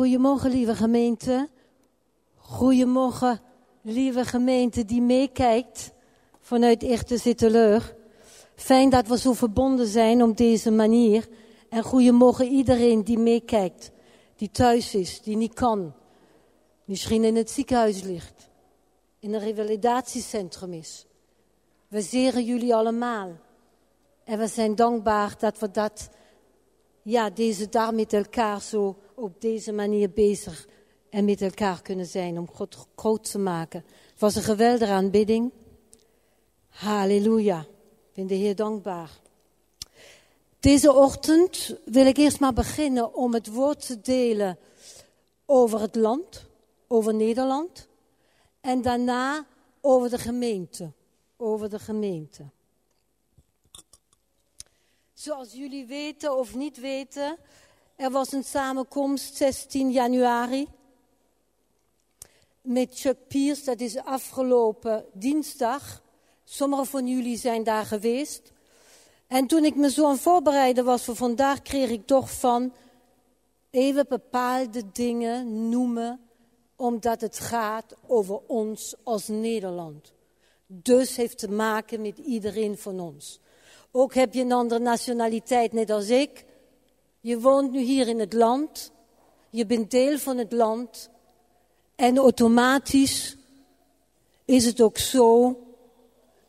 Goedemorgen, 0.00 0.50
lieve 0.50 0.74
gemeente. 0.74 1.48
Goedemorgen, 2.36 3.40
lieve 3.82 4.24
gemeente 4.24 4.84
die 4.84 5.02
meekijkt 5.02 5.92
vanuit 6.38 6.82
Echte 6.82 7.16
Zitteleur. 7.16 7.96
Fijn 8.54 8.90
dat 8.90 9.06
we 9.06 9.18
zo 9.18 9.32
verbonden 9.32 9.86
zijn 9.86 10.22
op 10.22 10.36
deze 10.36 10.70
manier. 10.70 11.28
En 11.68 11.82
goedemorgen 11.82 12.46
iedereen 12.46 13.04
die 13.04 13.18
meekijkt, 13.18 13.90
die 14.36 14.50
thuis 14.50 14.94
is, 14.94 15.22
die 15.22 15.36
niet 15.36 15.54
kan. 15.54 15.92
Misschien 16.84 17.24
in 17.24 17.36
het 17.36 17.50
ziekenhuis 17.50 18.02
ligt, 18.02 18.48
in 19.18 19.34
een 19.34 19.40
revalidatiecentrum 19.40 20.72
is. 20.72 21.06
We 21.88 22.00
zeren 22.00 22.44
jullie 22.44 22.74
allemaal. 22.74 23.30
En 24.24 24.38
we 24.38 24.46
zijn 24.46 24.74
dankbaar 24.74 25.34
dat 25.38 25.58
we 25.58 25.70
dat, 25.70 26.08
ja, 27.02 27.30
deze 27.30 27.68
dag 27.68 27.92
met 27.92 28.12
elkaar 28.12 28.60
zo 28.60 28.96
op 29.20 29.40
deze 29.40 29.72
manier 29.72 30.10
bezig 30.10 30.68
en 31.10 31.24
met 31.24 31.42
elkaar 31.42 31.82
kunnen 31.82 32.06
zijn 32.06 32.38
om 32.38 32.48
God 32.48 32.86
groot 32.96 33.30
te 33.30 33.38
maken. 33.38 33.84
Het 34.10 34.20
was 34.20 34.34
een 34.34 34.42
geweldige 34.42 34.92
aanbidding. 34.92 35.52
Halleluja. 36.68 37.60
Ik 37.60 38.14
ben 38.14 38.26
de 38.26 38.34
Heer 38.34 38.56
dankbaar. 38.56 39.10
Deze 40.60 40.92
ochtend 40.92 41.76
wil 41.84 42.06
ik 42.06 42.16
eerst 42.16 42.40
maar 42.40 42.52
beginnen 42.52 43.14
om 43.14 43.34
het 43.34 43.46
woord 43.46 43.86
te 43.86 44.00
delen 44.00 44.58
over 45.46 45.80
het 45.80 45.94
land, 45.94 46.44
over 46.86 47.14
Nederland. 47.14 47.88
En 48.60 48.82
daarna 48.82 49.46
over 49.80 50.10
de 50.10 50.18
gemeente, 50.18 50.92
over 51.36 51.70
de 51.70 51.78
gemeente. 51.78 52.44
Zoals 55.12 55.52
jullie 55.52 55.86
weten 55.86 56.38
of 56.38 56.54
niet 56.54 56.80
weten, 56.80 57.36
er 58.00 58.10
was 58.10 58.32
een 58.32 58.44
samenkomst 58.44 59.36
16 59.36 59.90
januari 59.90 60.68
met 62.60 62.88
Chuck 62.92 63.16
Pierce. 63.28 63.64
Dat 63.64 63.80
is 63.80 63.96
afgelopen 63.96 65.04
dinsdag. 65.12 66.02
Sommigen 66.44 66.86
van 66.86 67.06
jullie 67.06 67.36
zijn 67.36 67.64
daar 67.64 67.84
geweest. 67.84 68.52
En 69.26 69.46
toen 69.46 69.64
ik 69.64 69.74
me 69.74 69.90
zo 69.90 70.06
aan 70.06 70.18
voorbereiden 70.18 70.84
was 70.84 71.04
voor 71.04 71.16
vandaag, 71.16 71.62
kreeg 71.62 71.90
ik 71.90 72.06
toch 72.06 72.32
van 72.32 72.72
even 73.70 74.06
bepaalde 74.08 74.82
dingen 74.92 75.68
noemen, 75.68 76.20
omdat 76.76 77.20
het 77.20 77.38
gaat 77.38 77.94
over 78.06 78.40
ons 78.46 78.94
als 79.02 79.28
Nederland. 79.28 80.12
Dus 80.66 81.16
heeft 81.16 81.38
te 81.38 81.50
maken 81.50 82.00
met 82.00 82.18
iedereen 82.18 82.78
van 82.78 83.00
ons. 83.00 83.40
Ook 83.90 84.14
heb 84.14 84.34
je 84.34 84.40
een 84.40 84.52
andere 84.52 84.80
nationaliteit, 84.80 85.72
net 85.72 85.90
als 85.90 86.08
ik. 86.08 86.48
Je 87.20 87.40
woont 87.40 87.72
nu 87.72 87.80
hier 87.80 88.08
in 88.08 88.18
het 88.18 88.32
land. 88.32 88.92
Je 89.50 89.66
bent 89.66 89.90
deel 89.90 90.18
van 90.18 90.38
het 90.38 90.52
land. 90.52 91.10
En 91.94 92.18
automatisch 92.18 93.36
is 94.44 94.64
het 94.64 94.80
ook 94.80 94.98
zo 94.98 95.58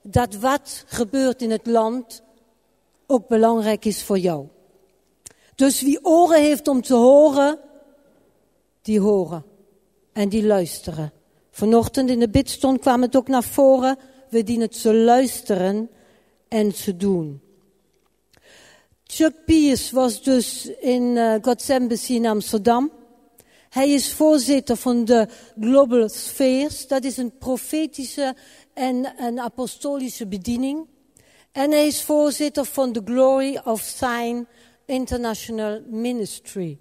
dat 0.01 0.35
wat 0.35 0.83
gebeurt 0.87 1.41
in 1.41 1.51
het 1.51 1.65
land 1.65 2.21
ook 3.07 3.27
belangrijk 3.27 3.85
is 3.85 4.03
voor 4.03 4.17
jou. 4.17 4.47
Dus 5.55 5.81
wie 5.81 6.05
oren 6.05 6.41
heeft 6.41 6.67
om 6.67 6.81
te 6.81 6.93
horen, 6.93 7.59
die 8.81 8.99
horen 8.99 9.45
en 10.13 10.29
die 10.29 10.45
luisteren. 10.45 11.11
Vanochtend 11.51 12.09
in 12.09 12.19
de 12.19 12.29
bidstond 12.29 12.79
kwam 12.79 13.01
het 13.01 13.15
ook 13.15 13.27
naar 13.27 13.43
voren. 13.43 13.97
We 14.29 14.43
dienen 14.43 14.69
te 14.69 14.93
luisteren 14.93 15.89
en 16.47 16.73
te 16.73 16.97
doen. 16.97 17.41
Chuck 19.13 19.45
Pierce 19.45 19.95
was 19.95 20.21
dus 20.21 20.65
in 20.65 21.15
uh, 21.17 21.35
God's 21.41 21.69
Embassy 21.69 22.13
in 22.13 22.25
Amsterdam. 22.25 22.91
Hij 23.69 23.89
is 23.89 24.13
voorzitter 24.13 24.75
van 24.75 25.05
de 25.05 25.27
Global 25.59 26.09
Spheres. 26.09 26.87
Dat 26.87 27.03
is 27.03 27.17
een 27.17 27.37
profetische 27.37 28.35
en 28.73 29.39
apostolische 29.39 30.27
bediening. 30.27 30.87
En 31.51 31.71
hij 31.71 31.87
is 31.87 32.01
voorzitter 32.01 32.65
van 32.65 32.91
de 32.91 33.01
Glory 33.05 33.61
of 33.63 33.81
Sign 33.81 34.47
International 34.85 35.81
Ministry. 35.87 36.79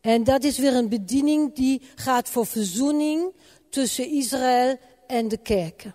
En 0.00 0.24
dat 0.24 0.44
is 0.44 0.58
weer 0.58 0.74
een 0.74 0.88
bediening 0.88 1.54
die 1.54 1.82
gaat 1.94 2.28
voor 2.28 2.46
verzoening 2.46 3.32
tussen 3.70 4.10
Israël 4.10 4.76
en 5.06 5.28
de 5.28 5.38
kerken. 5.38 5.94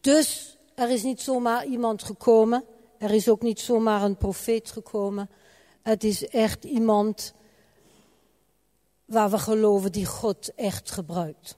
Dus 0.00 0.58
er 0.74 0.90
is 0.90 1.02
niet 1.02 1.20
zomaar 1.20 1.66
iemand 1.66 2.02
gekomen. 2.02 2.64
Er 2.98 3.10
is 3.10 3.28
ook 3.28 3.42
niet 3.42 3.60
zomaar 3.60 4.02
een 4.02 4.16
profeet 4.16 4.70
gekomen. 4.70 5.30
Het 5.82 6.04
is 6.04 6.28
echt 6.28 6.64
iemand 6.64 7.34
waar 9.04 9.30
we 9.30 9.38
geloven 9.38 9.92
die 9.92 10.06
God 10.06 10.54
echt 10.54 10.90
gebruikt. 10.90 11.56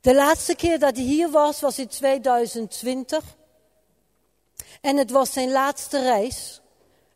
De 0.00 0.14
laatste 0.14 0.56
keer 0.56 0.78
dat 0.78 0.96
hij 0.96 1.04
hier 1.04 1.30
was, 1.30 1.60
was 1.60 1.78
in 1.78 1.88
2020. 1.88 3.36
En 4.80 4.96
het 4.96 5.10
was 5.10 5.32
zijn 5.32 5.50
laatste 5.50 6.02
reis, 6.02 6.60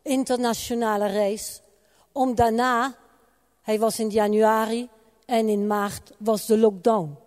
internationale 0.01 1.07
reis. 1.07 1.61
Om 2.11 2.35
daarna, 2.35 2.95
hij 3.61 3.79
was 3.79 3.99
in 3.99 4.09
januari 4.09 4.89
en 5.25 5.47
in 5.47 5.67
maart 5.67 6.11
was 6.17 6.45
de 6.45 6.57
lockdown. 6.57 7.17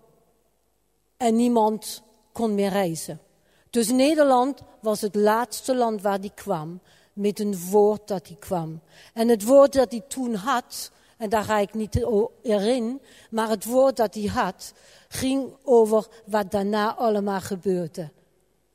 En 1.16 1.36
niemand 1.36 2.02
kon 2.32 2.54
meer 2.54 2.70
reizen. 2.70 3.20
Dus 3.74 3.90
Nederland 3.90 4.60
was 4.80 5.00
het 5.00 5.14
laatste 5.14 5.76
land 5.76 6.02
waar 6.02 6.18
hij 6.18 6.30
kwam 6.34 6.80
met 7.12 7.40
een 7.40 7.56
woord 7.70 8.08
dat 8.08 8.26
hij 8.26 8.36
kwam. 8.36 8.80
En 9.14 9.28
het 9.28 9.44
woord 9.44 9.72
dat 9.72 9.90
hij 9.90 10.02
toen 10.08 10.34
had, 10.34 10.90
en 11.16 11.28
daar 11.28 11.44
ga 11.44 11.58
ik 11.58 11.74
niet 11.74 12.04
erin, 12.42 13.00
maar 13.30 13.48
het 13.48 13.64
woord 13.64 13.96
dat 13.96 14.14
hij 14.14 14.24
had, 14.24 14.72
ging 15.08 15.56
over 15.64 16.06
wat 16.26 16.50
daarna 16.50 16.94
allemaal 16.94 17.40
gebeurde. 17.40 18.10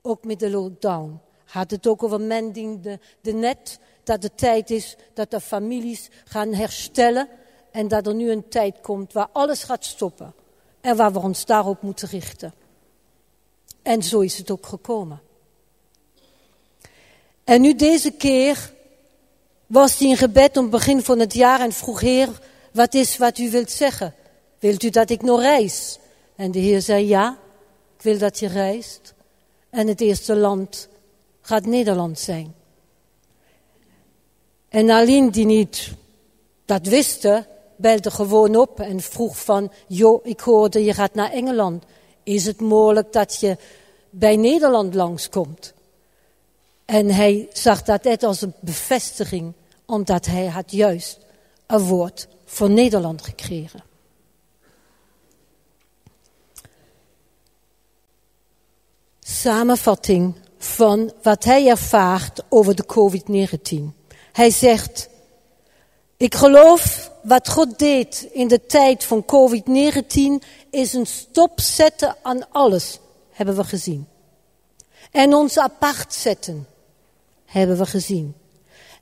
Ook 0.02 0.24
met 0.24 0.40
de 0.40 0.50
lockdown. 0.50 1.20
Had 1.46 1.72
het 1.72 1.88
ook 1.88 2.04
over 2.04 2.22
mending 2.22 2.82
de, 2.82 3.00
de 3.22 3.32
net, 3.32 3.80
dat 4.04 4.24
het 4.24 4.38
tijd 4.38 4.70
is 4.70 4.96
dat 5.14 5.32
de 5.32 5.40
families 5.40 6.10
gaan 6.26 6.54
herstellen 6.54 7.28
en 7.72 7.88
dat 7.88 8.08
er 8.08 8.16
nu 8.16 8.32
een 8.32 8.50
tijd 8.50 8.82
komt 8.82 9.14
waar 9.14 9.30
alles 9.32 9.64
gaat 9.64 9.86
stoppen 9.86 10.34
en 10.82 10.96
waar 10.96 11.14
we 11.14 11.20
ons 11.20 11.46
daarop 11.46 11.82
moeten 11.82 12.08
richten. 12.08 12.59
En 13.90 14.04
zo 14.04 14.20
is 14.20 14.38
het 14.38 14.52
ook 14.52 14.66
gekomen. 14.66 15.22
En 17.44 17.62
nu 17.62 17.76
deze 17.76 18.12
keer 18.12 18.74
was 19.68 19.98
hij 19.98 20.08
in 20.08 20.18
gebed 20.18 20.58
om 20.58 20.64
het 20.64 20.72
begin 20.72 21.02
van 21.02 21.20
het 21.20 21.34
jaar 21.34 21.60
en 21.60 21.72
vroeg, 21.72 22.00
Heer, 22.00 22.30
wat 22.74 22.94
is 22.94 23.18
wat 23.18 23.38
u 23.38 23.52
wilt 23.52 23.72
zeggen? 23.72 24.14
Wilt 24.60 24.84
u 24.84 24.90
dat 24.90 25.10
ik 25.10 25.22
nog 25.22 25.42
reis? 25.42 26.00
En 26.36 26.52
de 26.52 26.60
Heer 26.60 26.82
zei, 26.82 27.08
ja, 27.08 27.38
ik 27.98 28.02
wil 28.02 28.18
dat 28.18 28.40
je 28.40 28.48
reist. 28.48 29.14
En 29.70 29.88
het 29.88 30.02
eerste 30.02 30.36
land 30.36 30.88
gaat 31.42 31.66
Nederland 31.66 32.20
zijn. 32.20 32.56
En 34.70 34.90
alleen 34.90 35.32
die 35.32 35.46
niet 35.46 35.92
dat 36.66 36.88
wisten, 36.88 37.48
belde 37.76 38.12
gewoon 38.12 38.56
op 38.56 38.80
en 38.80 39.02
vroeg 39.02 39.44
van, 39.44 39.72
joh, 39.88 40.26
ik 40.26 40.40
hoorde 40.40 40.84
je 40.84 40.94
gaat 40.94 41.14
naar 41.14 41.32
Engeland. 41.32 41.84
Is 42.24 42.46
het 42.46 42.62
mogelijk 42.62 43.14
dat 43.14 43.40
je 43.40 43.58
bij 44.10 44.36
Nederland 44.36 44.94
langskomt? 44.94 45.74
En 46.86 47.10
hij 47.10 47.50
zag 47.54 47.82
dat 47.84 48.04
net 48.04 48.24
als 48.24 48.42
een 48.42 48.54
bevestiging, 48.60 49.54
omdat 49.86 50.26
hij 50.26 50.46
had 50.46 50.72
juist 50.72 51.20
een 51.66 51.80
woord 51.80 52.28
voor 52.46 52.70
Nederland 52.70 53.22
gekregen. 53.22 53.84
Samenvatting 59.20 60.36
van 60.58 61.14
wat 61.22 61.44
hij 61.44 61.68
ervaart 61.68 62.44
over 62.50 62.76
de 62.76 62.86
COVID-19. 62.86 63.98
Hij 64.32 64.50
zegt, 64.50 65.10
ik 66.18 66.36
geloof 66.36 67.12
wat 67.24 67.50
God 67.50 67.80
deed 67.80 68.28
in 68.32 68.48
de 68.48 68.66
tijd 68.66 69.04
van 69.04 69.26
COVID-19 69.26 70.46
is 70.70 70.94
een 70.94 71.06
stop 71.06 71.60
zetten 71.60 72.16
aan 72.22 72.52
alles, 72.52 73.00
hebben 73.32 73.56
we 73.56 73.64
gezien. 73.64 74.08
En 75.12 75.34
ons 75.34 75.58
apart 75.58 76.14
zetten 76.14 76.68
hebben 77.46 77.78
we 77.78 77.86
gezien. 77.86 78.36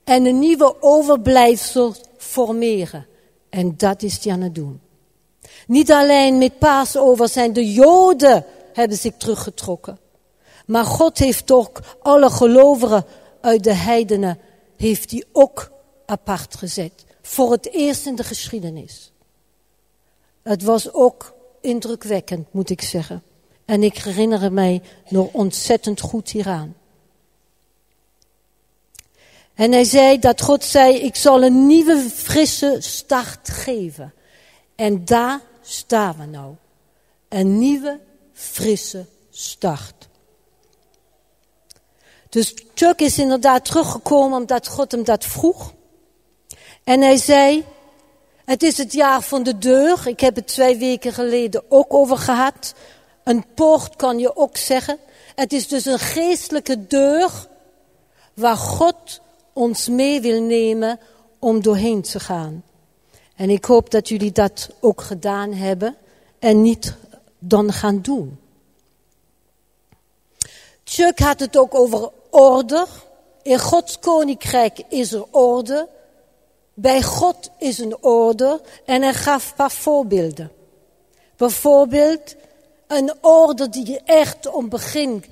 En 0.04 0.25
een 0.25 0.39
nieuwe 0.39 0.81
overblijfsel 0.81 1.95
formeren. 2.18 3.06
En 3.50 3.74
dat 3.77 4.01
is 4.01 4.24
hij 4.24 4.33
aan 4.33 4.42
het 4.42 4.56
doen. 4.56 4.81
Niet 5.68 5.92
alleen 5.92 6.38
met 6.38 6.59
Pasover 6.59 7.30
zijn 7.30 7.54
de 7.54 7.74
Joden 7.74 8.45
hebben 8.74 8.98
zich 8.98 9.13
teruggetrokken. 9.18 10.00
Maar 10.65 10.86
God 10.86 11.18
heeft 11.18 11.51
ook 11.51 11.80
alle 12.01 12.30
gelovigen 12.30 13.06
uit 13.42 13.63
de 13.63 13.74
heidenen 13.74 14.39
heeft 14.77 15.12
hij 15.12 15.24
ook 15.31 15.71
apart 16.06 16.56
gezet. 16.56 17.06
Voor 17.21 17.51
het 17.51 17.71
eerst 17.71 18.06
in 18.06 18.15
de 18.15 18.24
geschiedenis. 18.24 19.12
Het 20.44 20.63
was 20.63 20.94
ook 20.94 21.33
indrukwekkend, 21.62 22.54
moet 22.54 22.69
ik 22.69 22.81
zeggen. 22.81 23.24
En 23.68 23.84
ik 23.84 23.98
herinner 23.98 24.54
mij 24.54 24.81
nog 25.08 25.28
ontzettend 25.31 26.02
goed 26.02 26.30
hieraan. 26.30 26.75
En 29.54 29.72
hij 29.72 29.84
zei 29.84 30.19
dat 30.19 30.42
God 30.42 30.64
zei, 30.64 30.96
ik 30.96 31.16
zal 31.16 31.44
een 31.44 31.68
nieuwe 31.68 32.10
frisse 32.16 32.78
start 32.80 33.50
geven. 33.50 34.14
En 34.75 35.06
daar 35.06 35.42
staan 35.62 36.16
we 36.18 36.25
nou. 36.25 36.56
Een 37.30 37.58
nieuwe 37.58 38.00
frisse 38.34 39.06
start. 39.30 40.08
Dus 42.30 42.54
Chuck 42.74 43.00
is 43.00 43.19
inderdaad 43.19 43.66
teruggekomen 43.66 44.38
omdat 44.38 44.68
God 44.68 44.92
hem 44.92 45.04
dat 45.04 45.25
vroeg. 45.25 45.74
En 46.84 47.02
hij 47.02 47.18
zei, 47.18 47.66
het 48.46 48.64
is 48.64 48.78
het 48.78 48.94
jaar 48.94 49.22
van 49.22 49.44
de 49.44 49.58
deur. 49.58 50.08
Ik 50.08 50.19
heb 50.19 50.36
het 50.36 50.48
twee 50.48 50.78
weken 50.78 51.14
geleden 51.14 51.64
ook 51.69 51.94
over 51.94 52.18
gehad. 52.18 52.74
Een 53.28 53.46
poort 53.54 53.96
kan 53.96 54.20
je 54.20 54.36
ook 54.36 54.58
zeggen. 54.58 54.98
Het 55.36 55.54
is 55.54 55.68
dus 55.68 55.86
een 55.86 56.00
geestelijke 56.00 56.88
deur 56.88 57.48
waar 58.34 58.56
God 58.56 59.22
ons 59.54 59.88
mee 59.88 60.22
wil 60.22 60.42
nemen 60.42 61.00
om 61.40 61.62
doorheen 61.62 62.02
te 62.02 62.20
gaan. 62.20 62.64
En 63.36 63.50
ik 63.50 63.66
hoop 63.66 63.92
dat 63.92 64.08
jullie 64.08 64.32
dat 64.32 64.70
ook 64.80 65.02
gedaan 65.02 65.54
hebben 65.54 65.96
en 66.40 66.62
niet 66.62 66.96
dan 67.40 67.74
gaan 67.74 68.02
doen. 68.02 68.40
Chuck 70.84 71.20
had 71.20 71.40
het 71.40 71.58
ook 71.58 71.76
over 71.76 72.10
orde. 72.30 72.86
In 73.42 73.60
Gods 73.60 74.00
koninkrijk 74.00 74.84
is 74.90 75.12
er 75.12 75.26
orde. 75.32 75.88
Bij 76.74 77.04
God 77.04 77.50
is 77.58 77.78
een 77.78 78.04
orde 78.04 78.62
en 78.86 79.02
hij 79.02 79.14
gaf 79.14 79.50
een 79.50 79.56
paar 79.56 79.72
voorbeelden. 79.72 80.52
Bijvoorbeeld, 81.36 82.36
een 82.88 83.13
orde 83.22 83.69
die 83.69 84.00
echt 84.06 84.48
om 84.48 84.69
begin 84.69 85.24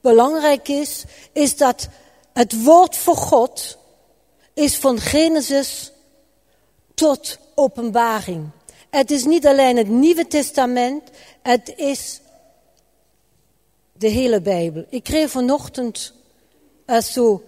belangrijk 0.00 0.68
is, 0.68 1.04
is 1.32 1.56
dat 1.56 1.88
het 2.32 2.64
woord 2.64 2.96
voor 2.96 3.16
God 3.16 3.78
is 4.54 4.76
van 4.76 4.98
Genesis 4.98 5.92
tot 6.94 7.38
openbaring. 7.54 8.50
Het 8.90 9.10
is 9.10 9.24
niet 9.24 9.46
alleen 9.46 9.76
het 9.76 9.88
Nieuwe 9.88 10.26
Testament, 10.26 11.02
het 11.42 11.72
is 11.76 12.20
de 13.92 14.08
hele 14.08 14.40
Bijbel. 14.40 14.84
Ik 14.88 15.02
kreeg 15.02 15.30
vanochtend 15.30 16.12
uh, 16.86 17.00
zo 17.00 17.42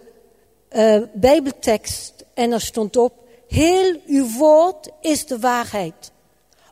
uh, 0.70 1.02
Bijbeltekst 1.12 2.12
en 2.34 2.52
er 2.52 2.60
stond 2.60 2.96
op, 2.96 3.12
heel 3.48 4.00
uw 4.06 4.28
woord 4.38 4.88
is 5.00 5.26
de 5.26 5.38
waarheid. 5.38 6.12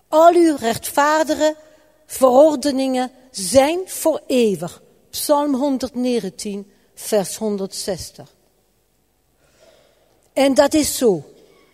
Al 0.09 0.35
uw 0.35 0.57
rechtvaardige 0.57 1.57
verordeningen 2.13 3.11
zijn 3.31 3.81
voor 3.87 4.21
eeuwig. 4.27 4.83
Psalm 5.11 5.55
119, 5.55 6.73
vers 6.95 7.37
160. 7.37 8.35
En 10.33 10.55
dat 10.55 10.75
is 10.75 10.97
zo. 10.97 11.23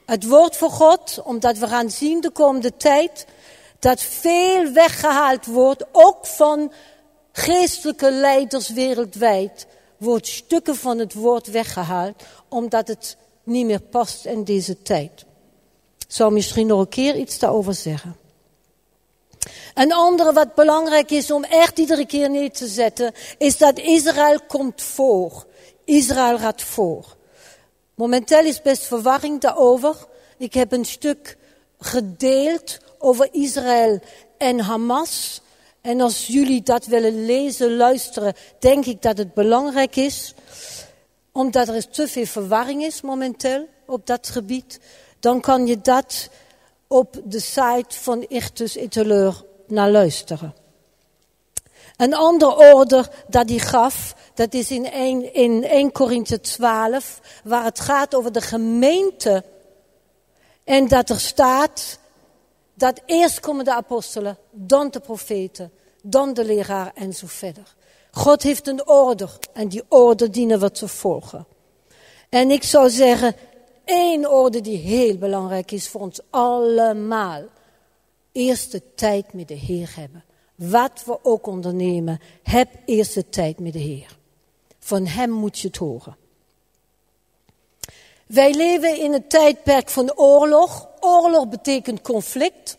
Het 0.06 0.26
woord 0.26 0.56
voor 0.56 0.70
God, 0.70 1.20
omdat 1.25 1.58
we 1.58 1.67
gaan 1.67 1.90
zien 1.90 2.20
de 2.20 2.31
komende 2.31 2.76
tijd, 2.76 3.26
dat 3.79 4.00
veel 4.00 4.73
weggehaald 4.73 5.46
wordt, 5.46 5.85
ook 5.93 6.26
van 6.26 6.73
geestelijke 7.32 8.12
leiders 8.12 8.69
wereldwijd, 8.69 9.67
wordt 9.96 10.26
stukken 10.26 10.76
van 10.76 10.99
het 10.99 11.14
woord 11.14 11.46
weggehaald, 11.46 12.23
omdat 12.49 12.88
het 12.88 13.17
niet 13.43 13.67
meer 13.67 13.81
past 13.81 14.25
in 14.25 14.44
deze 14.44 14.82
tijd. 14.82 15.25
Ik 15.99 16.14
zal 16.14 16.31
misschien 16.31 16.67
nog 16.67 16.81
een 16.81 16.88
keer 16.88 17.17
iets 17.17 17.38
daarover 17.38 17.75
zeggen. 17.75 18.28
Een 19.75 19.93
andere 19.93 20.33
wat 20.33 20.55
belangrijk 20.55 21.11
is 21.11 21.31
om 21.31 21.45
echt 21.45 21.79
iedere 21.79 22.06
keer 22.06 22.31
neer 22.31 22.50
te 22.50 22.67
zetten, 22.67 23.12
is 23.39 23.56
dat 23.56 23.79
Israël 23.79 24.41
komt 24.47 24.83
voor. 24.83 25.47
Israël 25.85 26.39
gaat 26.39 26.62
voor. 26.62 27.17
Momenteel 27.95 28.45
is 28.45 28.62
best 28.62 28.83
verwarring 28.83 29.41
daarover. 29.41 29.97
Ik 30.37 30.55
heb 30.55 30.73
een 30.73 30.85
stuk 30.85 31.37
gedeeld 31.79 32.79
over 32.99 33.29
Israël 33.33 34.00
en 34.39 34.61
Hamas. 34.61 35.41
En 35.81 36.00
als 36.00 36.27
jullie 36.27 36.62
dat 36.62 36.87
willen 36.87 37.25
lezen, 37.27 37.77
luisteren, 37.77 38.35
denk 38.59 38.87
ik 38.87 39.03
dat 39.03 39.19
het 39.19 39.35
belangrijk 39.35 39.97
is. 39.97 40.35
Omdat 41.33 41.69
er 41.69 41.91
te 41.91 42.09
veel 42.09 42.27
verwarring 42.27 42.83
is 42.83 43.00
momenteel 43.00 43.69
op 43.87 44.06
dat 44.06 44.29
gebied. 44.29 44.81
Dan 45.21 45.41
kan 45.41 45.67
je 45.67 45.81
dat 45.81 46.29
op 46.88 47.20
de 47.25 47.40
site 47.40 47.96
van 48.00 48.25
Ichtus 48.29 48.75
Eteleur 48.75 49.44
naar 49.67 49.90
luisteren. 49.90 50.55
Een 51.96 52.14
ander 52.14 52.56
order 52.56 53.08
dat 53.29 53.49
hij 53.49 53.58
gaf, 53.58 54.14
dat 54.35 54.55
is 54.55 54.70
in 54.70 54.90
1, 54.90 55.35
in 55.35 55.64
1 55.64 55.93
Korinthe 55.93 56.40
12, 56.40 57.20
waar 57.44 57.64
het 57.64 57.81
gaat 57.81 58.14
over 58.14 58.32
de 58.32 58.40
gemeente. 58.40 59.44
En 60.64 60.88
dat 60.88 61.11
er 61.11 61.20
staat 61.20 61.99
dat 62.75 63.00
eerst 63.06 63.40
komen 63.40 63.64
de 63.64 63.75
apostelen, 63.75 64.38
dan 64.50 64.90
de 64.90 65.00
profeten, 65.00 65.73
dan 66.02 66.35
de 66.35 66.44
leraar 66.44 66.93
en 66.94 67.12
zo 67.12 67.26
verder. 67.26 67.75
God 68.11 68.43
heeft 68.43 68.67
een 68.67 68.88
order 68.88 69.38
en 69.52 69.69
die 69.69 69.82
orde 69.88 70.31
dienen 70.31 70.61
we 70.61 70.70
te 70.70 70.88
volgen. 70.88 71.46
En 72.29 72.50
ik 72.50 72.62
zou 72.62 72.90
zeggen, 72.90 73.35
één 73.88 74.31
orde 74.31 74.61
die 74.61 74.79
heel 74.79 75.17
belangrijk 75.17 75.70
is 75.70 75.88
voor 75.88 76.00
ons 76.00 76.20
allemaal. 76.31 77.43
Eerst 78.32 78.73
de 78.73 78.82
tijd 78.94 79.32
met 79.32 79.49
de 79.49 79.55
Heer 79.55 79.93
hebben. 79.96 80.25
Wat 80.55 81.02
we 81.05 81.19
ook 81.23 81.46
ondernemen, 81.46 82.20
heb 82.43 82.69
eerst 82.85 83.14
de 83.14 83.29
tijd 83.29 83.58
met 83.58 83.73
de 83.73 83.79
Heer. 83.79 84.17
Van 84.79 85.06
Hem 85.06 85.31
moet 85.31 85.58
je 85.58 85.67
het 85.67 85.76
horen. 85.76 86.17
Wij 88.26 88.55
leven 88.55 89.00
in 89.00 89.12
een 89.12 89.29
tijdperk 89.29 89.88
van 89.88 90.17
oorlog. 90.17 90.88
Oorlog 91.00 91.49
betekent 91.49 92.02
conflict. 92.02 92.76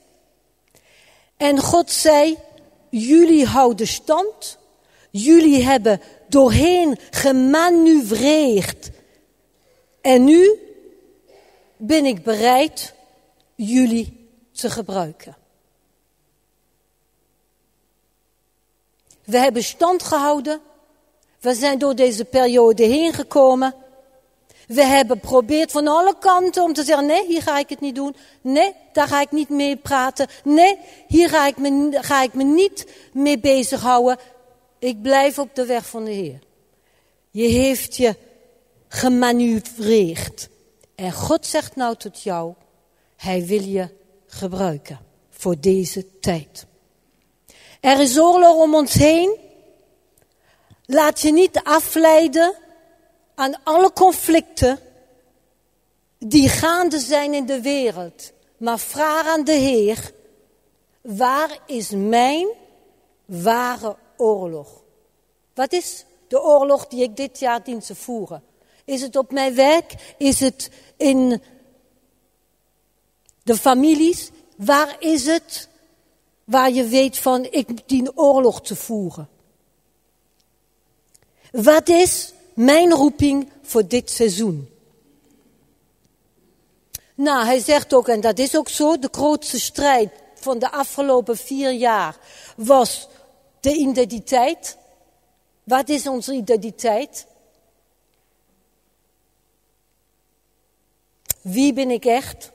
En 1.38 1.60
God 1.60 1.92
zei, 1.92 2.38
jullie 2.90 3.46
houden 3.46 3.88
stand. 3.88 4.58
Jullie 5.12 5.64
hebben 5.64 6.02
doorheen 6.28 6.98
gemanoeuvreerd. 7.10 8.92
En 10.02 10.24
nu 10.24 10.69
ben 11.82 12.06
ik 12.06 12.24
bereid 12.24 12.94
jullie 13.56 14.30
te 14.52 14.70
gebruiken. 14.70 15.38
We 19.24 19.38
hebben 19.38 19.64
stand 19.64 20.04
gehouden. 20.04 20.62
We 21.40 21.54
zijn 21.54 21.80
door 21.80 21.96
deze 21.96 22.26
periode 22.26 22.84
heen 22.84 23.14
gekomen. 23.14 23.74
We 24.68 24.84
hebben 24.84 25.20
geprobeerd 25.20 25.72
van 25.72 25.88
alle 25.88 26.16
kanten 26.20 26.64
om 26.64 26.74
te 26.74 26.84
zeggen, 26.84 27.06
nee, 27.06 27.28
hier 27.28 27.42
ga 27.42 27.58
ik 27.58 27.70
het 27.70 27.80
niet 27.80 27.96
doen. 27.96 28.16
Nee, 28.42 28.74
daar 28.94 29.08
ga 29.08 29.22
ik 29.22 29.32
niet 29.32 29.50
mee 29.50 29.76
praten. 29.76 30.28
Nee, 30.44 30.78
hier 31.08 31.30
ga 31.30 31.48
ik 31.48 31.58
me, 31.58 31.98
ga 32.02 32.24
ik 32.24 32.34
me 32.34 32.44
niet 32.44 32.88
mee 33.14 33.40
bezighouden. 33.40 34.18
Ik 34.80 35.02
blijf 35.02 35.40
op 35.40 35.56
de 35.56 35.66
weg 35.66 35.86
van 35.86 36.04
de 36.04 36.12
Heer. 36.12 36.40
Je 37.32 37.48
heeft 37.48 37.96
je 37.96 38.16
gemanoeuvreerd. 38.88 40.50
En 41.00 41.12
God 41.12 41.46
zegt 41.46 41.76
nou 41.76 41.96
tot 41.96 42.22
jou, 42.22 42.54
Hij 43.16 43.46
wil 43.46 43.62
je 43.62 43.90
gebruiken 44.26 45.00
voor 45.30 45.60
deze 45.60 46.20
tijd. 46.20 46.66
Er 47.80 48.00
is 48.00 48.20
oorlog 48.20 48.56
om 48.56 48.76
ons 48.76 48.94
heen. 48.94 49.38
Laat 50.86 51.22
je 51.22 51.32
niet 51.32 51.62
afleiden 51.64 52.56
aan 53.36 53.64
alle 53.64 53.94
conflicten 53.94 54.80
die 56.18 56.50
gaande 56.50 57.00
zijn 57.00 57.34
in 57.34 57.46
de 57.46 57.62
wereld. 57.62 58.32
Maar 58.58 58.80
vraag 58.80 59.28
aan 59.28 59.44
de 59.44 59.52
Heer, 59.52 60.12
waar 61.02 61.60
is 61.66 61.90
mijn 61.90 62.48
ware 63.26 63.96
oorlog? 64.18 64.84
Wat 65.54 65.74
is 65.74 66.06
de 66.28 66.42
oorlog 66.42 66.88
die 66.88 67.04
ik 67.04 67.16
dit 67.16 67.40
jaar 67.40 67.64
dien 67.64 67.80
te 67.80 67.96
voeren? 67.96 68.44
Is 68.90 69.02
het 69.02 69.16
op 69.16 69.32
mijn 69.32 69.56
werk? 69.56 70.16
Is 70.18 70.40
het 70.40 70.70
in 70.98 71.42
de 73.44 73.58
families? 73.58 74.30
Waar 74.56 74.96
is 75.00 75.26
het 75.26 75.68
waar 76.44 76.72
je 76.72 76.84
weet 76.84 77.18
van 77.18 77.48
ik 77.52 77.88
dien 77.88 78.18
oorlog 78.18 78.62
te 78.62 78.76
voeren? 78.76 79.30
Wat 81.52 81.90
is 81.90 82.34
mijn 82.54 82.92
roeping 82.92 83.52
voor 83.62 83.88
dit 83.88 84.10
seizoen? 84.10 84.70
Nou, 87.16 87.46
hij 87.46 87.60
zegt 87.60 87.94
ook, 87.94 88.08
en 88.08 88.22
dat 88.22 88.40
is 88.40 88.58
ook 88.58 88.70
zo, 88.70 89.00
de 89.00 89.10
grootste 89.12 89.60
strijd 89.60 90.12
van 90.34 90.60
de 90.60 90.72
afgelopen 90.72 91.38
vier 91.38 91.72
jaar 91.72 92.18
was 92.56 93.08
de 93.60 93.74
identiteit. 93.74 94.78
Wat 95.64 95.90
is 95.90 96.08
onze 96.08 96.34
identiteit? 96.34 97.28
Wie 101.42 101.74
ben 101.74 101.90
ik 101.90 102.06
echt? 102.06 102.52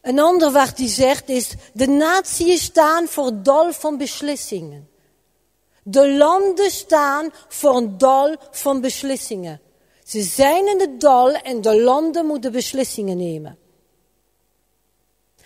Een 0.00 0.18
ander 0.18 0.52
wat 0.52 0.78
hij 0.78 0.88
zegt 0.88 1.28
is, 1.28 1.50
de 1.72 1.86
naties 1.86 2.62
staan 2.62 3.06
voor 3.06 3.42
dal 3.42 3.72
van 3.72 3.96
beslissingen. 3.96 4.90
De 5.82 6.12
landen 6.12 6.70
staan 6.70 7.30
voor 7.48 7.76
een 7.76 7.98
dal 7.98 8.36
van 8.50 8.80
beslissingen. 8.80 9.60
Ze 10.04 10.22
zijn 10.22 10.68
in 10.68 10.80
het 10.80 11.00
dal 11.00 11.32
en 11.32 11.60
de 11.60 11.82
landen 11.82 12.26
moeten 12.26 12.52
beslissingen 12.52 13.16
nemen. 13.16 13.58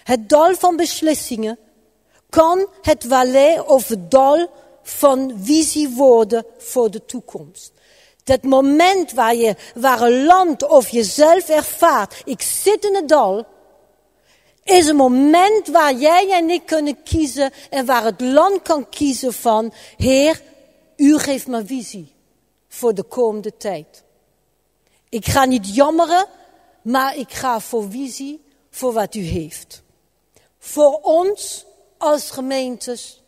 Het 0.03 0.29
dal 0.29 0.55
van 0.55 0.77
beslissingen 0.77 1.59
kan 2.29 2.69
het 2.83 3.05
vallei 3.09 3.61
of 3.61 3.89
het 3.89 4.11
dal 4.11 4.51
van 4.83 5.33
visie 5.43 5.89
worden 5.89 6.47
voor 6.59 6.91
de 6.91 7.05
toekomst. 7.05 7.73
Dat 8.27 8.43
moment 8.43 9.13
waar, 9.13 9.35
je, 9.35 9.57
waar 9.75 10.01
een 10.01 10.25
land 10.25 10.69
of 10.69 10.89
jezelf 10.89 11.49
ervaart, 11.49 12.23
ik 12.25 12.43
zit 12.43 12.85
in 12.85 12.95
het 12.95 13.09
dal, 13.09 13.47
is 14.63 14.87
een 14.87 14.97
moment 14.97 15.69
waar 15.69 15.95
jij 15.95 16.33
en 16.33 16.51
ik 16.51 16.67
kunnen 16.67 17.03
kiezen 17.03 17.53
en 17.71 17.87
waar 17.87 18.05
het 18.05 18.21
land 18.21 18.63
kan 18.63 18.89
kiezen 18.89 19.33
van, 19.33 19.73
Heer, 19.97 20.43
u 20.97 21.19
geeft 21.19 21.47
me 21.47 21.67
visie 21.67 22.13
voor 22.69 22.95
de 22.95 23.03
komende 23.03 23.57
tijd. 23.57 24.03
Ik 25.09 25.27
ga 25.27 25.45
niet 25.45 25.75
jammeren, 25.75 26.27
maar 26.83 27.17
ik 27.17 27.33
ga 27.33 27.61
voor 27.61 27.91
visie 27.91 28.45
voor 28.71 28.93
wat 28.93 29.15
u 29.15 29.21
heeft. 29.21 29.83
Voor 30.59 31.01
ons 31.03 31.67
als 31.99 32.31
gemeentes, 32.31 33.23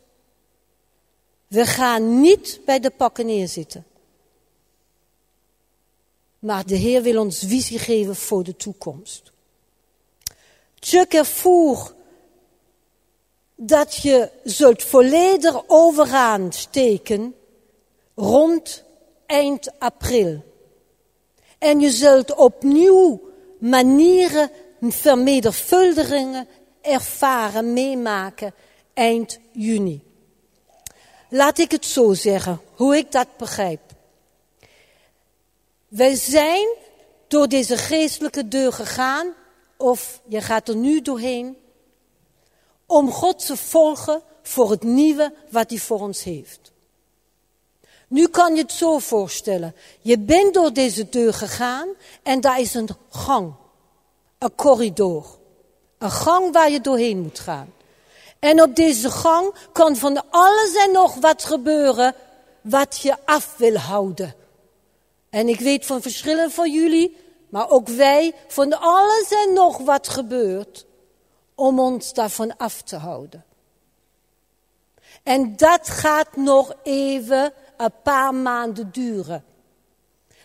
we 1.46 1.66
gaan 1.66 2.20
niet 2.20 2.60
bij 2.64 2.80
de 2.80 2.90
pakken 2.90 3.26
neerzitten. 3.26 3.87
Maar 6.38 6.66
de 6.66 6.76
Heer 6.76 7.02
wil 7.02 7.20
ons 7.20 7.44
visie 7.46 7.78
geven 7.78 8.16
voor 8.16 8.44
de 8.44 8.56
toekomst. 8.56 9.32
Chuck 10.74 11.14
ervoer 11.14 11.94
dat 13.54 13.96
je 13.96 14.30
zult 14.44 14.82
volledig 14.82 15.62
overaan 15.66 16.52
steken 16.52 17.34
rond 18.14 18.84
eind 19.26 19.70
april. 19.78 20.44
En 21.58 21.80
je 21.80 21.90
zult 21.90 22.34
opnieuw 22.34 23.20
manieren, 23.58 24.50
vermenigvuldigingen 24.80 26.48
ervaren, 26.80 27.72
meemaken 27.72 28.54
eind 28.94 29.38
juni. 29.52 30.02
Laat 31.30 31.58
ik 31.58 31.70
het 31.70 31.84
zo 31.84 32.14
zeggen, 32.14 32.60
hoe 32.74 32.96
ik 32.96 33.12
dat 33.12 33.28
begrijp. 33.36 33.87
Wij 35.88 36.14
zijn 36.14 36.68
door 37.28 37.48
deze 37.48 37.76
geestelijke 37.76 38.48
deur 38.48 38.72
gegaan, 38.72 39.34
of 39.76 40.20
je 40.26 40.40
gaat 40.40 40.68
er 40.68 40.76
nu 40.76 41.00
doorheen, 41.02 41.56
om 42.86 43.10
God 43.10 43.46
te 43.46 43.56
volgen 43.56 44.22
voor 44.42 44.70
het 44.70 44.82
nieuwe 44.82 45.34
wat 45.50 45.70
hij 45.70 45.78
voor 45.78 46.00
ons 46.00 46.22
heeft. 46.22 46.72
Nu 48.08 48.26
kan 48.26 48.54
je 48.54 48.62
het 48.62 48.72
zo 48.72 48.98
voorstellen. 48.98 49.74
Je 50.00 50.18
bent 50.18 50.54
door 50.54 50.72
deze 50.72 51.08
deur 51.08 51.34
gegaan 51.34 51.88
en 52.22 52.40
daar 52.40 52.60
is 52.60 52.74
een 52.74 52.88
gang, 53.10 53.54
een 54.38 54.54
corridor. 54.54 55.26
Een 55.98 56.10
gang 56.10 56.52
waar 56.52 56.70
je 56.70 56.80
doorheen 56.80 57.20
moet 57.20 57.38
gaan. 57.38 57.72
En 58.38 58.62
op 58.62 58.76
deze 58.76 59.10
gang 59.10 59.54
kan 59.72 59.96
van 59.96 60.30
alles 60.30 60.74
en 60.74 60.92
nog 60.92 61.14
wat 61.14 61.44
gebeuren 61.44 62.14
wat 62.60 62.98
je 62.98 63.16
af 63.24 63.54
wil 63.56 63.76
houden. 63.76 64.34
En 65.30 65.48
ik 65.48 65.60
weet 65.60 65.86
van 65.86 66.02
verschillen 66.02 66.50
van 66.50 66.72
jullie, 66.72 67.16
maar 67.48 67.70
ook 67.70 67.88
wij, 67.88 68.34
van 68.46 68.80
alles 68.80 69.30
en 69.46 69.52
nog 69.52 69.78
wat 69.78 70.08
gebeurt 70.08 70.86
om 71.54 71.80
ons 71.80 72.12
daarvan 72.12 72.56
af 72.56 72.82
te 72.82 72.96
houden. 72.96 73.44
En 75.22 75.56
dat 75.56 75.88
gaat 75.88 76.36
nog 76.36 76.74
even 76.82 77.52
een 77.76 77.92
paar 78.02 78.34
maanden 78.34 78.90
duren. 78.92 79.44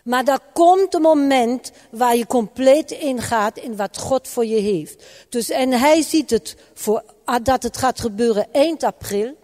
Maar 0.04 0.24
daar 0.24 0.40
komt 0.52 0.94
een 0.94 1.02
moment 1.02 1.72
waar 1.90 2.16
je 2.16 2.26
compleet 2.26 2.90
ingaat 2.90 3.58
in 3.58 3.76
wat 3.76 3.98
God 3.98 4.28
voor 4.28 4.46
je 4.46 4.60
heeft. 4.60 5.04
Dus, 5.28 5.50
en 5.50 5.72
hij 5.72 6.02
ziet 6.02 6.30
het 6.30 6.56
voor, 6.74 7.02
ah, 7.24 7.44
dat 7.44 7.62
het 7.62 7.76
gaat 7.76 8.00
gebeuren 8.00 8.52
eind 8.52 8.82
april. 8.82 9.36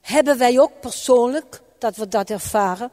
Hebben 0.00 0.38
wij 0.38 0.60
ook 0.60 0.80
persoonlijk 0.80 1.60
dat 1.78 1.96
we 1.96 2.08
dat 2.08 2.30
ervaren. 2.30 2.90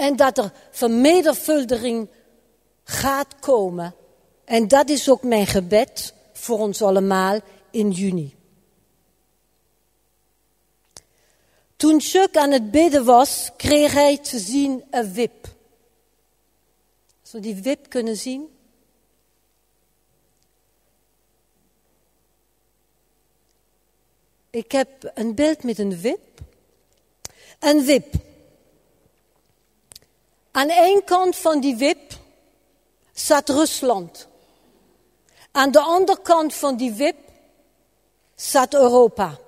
En 0.00 0.16
dat 0.16 0.38
er 0.38 0.52
vermenigvuldiging 0.70 2.08
gaat 2.84 3.38
komen. 3.40 3.94
En 4.44 4.68
dat 4.68 4.88
is 4.88 5.10
ook 5.10 5.22
mijn 5.22 5.46
gebed 5.46 6.14
voor 6.32 6.58
ons 6.58 6.82
allemaal 6.82 7.40
in 7.70 7.90
juni. 7.90 8.36
Toen 11.76 12.00
Chuck 12.00 12.36
aan 12.36 12.50
het 12.50 12.70
bidden 12.70 13.04
was, 13.04 13.50
kreeg 13.56 13.92
hij 13.92 14.18
te 14.18 14.38
zien 14.38 14.84
een 14.90 15.12
wip. 15.12 15.46
Zou 17.22 17.42
die 17.42 17.54
wip 17.54 17.88
kunnen 17.88 18.16
zien? 18.16 18.48
Ik 24.50 24.72
heb 24.72 25.10
een 25.14 25.34
beeld 25.34 25.62
met 25.62 25.78
een 25.78 26.00
wip. 26.00 26.40
Een 27.58 27.84
wip. 27.84 28.28
Aan 30.60 30.68
één 30.68 31.04
kant 31.04 31.36
van 31.36 31.60
die 31.60 31.76
wip 31.76 32.12
zat 33.12 33.48
Rusland. 33.48 34.28
Aan 35.50 35.70
de 35.70 35.80
andere 35.80 36.20
kant 36.22 36.54
van 36.54 36.76
die 36.76 36.92
wip 36.92 37.16
zat 38.34 38.74
Europa. 38.74 39.38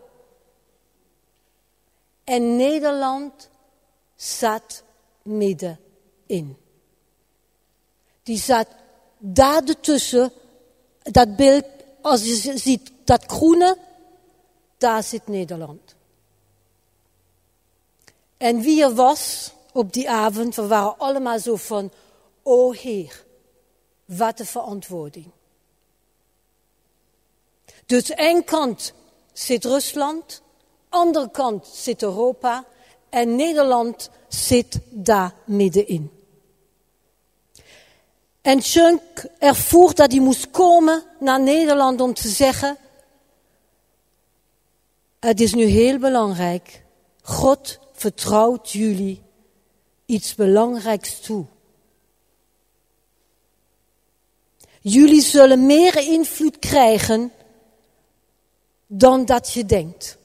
En 2.24 2.56
Nederland 2.56 3.48
zat 4.16 4.82
middenin. 5.22 6.56
Die 8.22 8.38
zat 8.38 8.68
daar 9.18 9.62
ertussen, 9.64 10.32
dat 11.02 11.36
beeld, 11.36 11.64
als 12.00 12.22
je 12.24 12.58
ziet 12.58 12.92
dat 13.04 13.24
groene, 13.26 13.78
daar 14.78 15.02
zit 15.02 15.26
Nederland. 15.26 15.94
En 18.36 18.60
wie 18.60 18.82
er 18.82 18.94
was 18.94 19.52
op 19.72 19.92
die 19.92 20.10
avond, 20.10 20.54
we 20.54 20.66
waren 20.66 20.98
allemaal 20.98 21.38
zo 21.38 21.56
van, 21.56 21.90
o 22.42 22.72
Heer, 22.72 23.24
wat 24.04 24.40
een 24.40 24.46
verantwoording. 24.46 25.30
Dus 27.86 28.10
één 28.10 28.44
kant 28.44 28.92
zit 29.32 29.64
Rusland, 29.64 30.42
andere 30.88 31.30
kant 31.30 31.66
zit 31.66 32.02
Europa 32.02 32.64
en 33.08 33.36
Nederland 33.36 34.10
zit 34.28 34.78
daar 34.90 35.34
middenin. 35.44 36.10
En 38.42 38.62
Schunk 38.62 39.26
ervoer 39.38 39.94
dat 39.94 40.12
hij 40.12 40.20
moest 40.20 40.50
komen 40.50 41.02
naar 41.18 41.40
Nederland 41.40 42.00
om 42.00 42.14
te 42.14 42.28
zeggen, 42.28 42.76
het 45.20 45.40
is 45.40 45.54
nu 45.54 45.64
heel 45.64 45.98
belangrijk, 45.98 46.84
God 47.22 47.78
vertrouwt 47.92 48.70
jullie 48.70 49.22
iets 50.12 50.34
belangrijks 50.34 51.20
toe. 51.20 51.44
Jullie 54.80 55.22
zullen 55.22 55.66
meer 55.66 55.98
invloed 55.98 56.58
krijgen 56.58 57.32
dan 58.86 59.24
dat 59.24 59.52
je 59.52 59.64
denkt. 59.64 60.18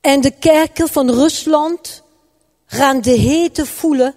En 0.00 0.20
de 0.20 0.30
kerken 0.30 0.88
van 0.88 1.10
Rusland 1.10 2.02
gaan 2.66 3.00
de 3.00 3.10
hete 3.10 3.66
voelen 3.66 4.14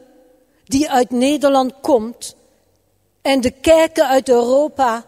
die 0.63 0.89
uit 0.89 1.09
Nederland 1.09 1.73
komt. 1.81 2.35
En 3.21 3.41
de 3.41 3.51
kerken 3.51 4.07
uit 4.07 4.29
Europa, 4.29 5.05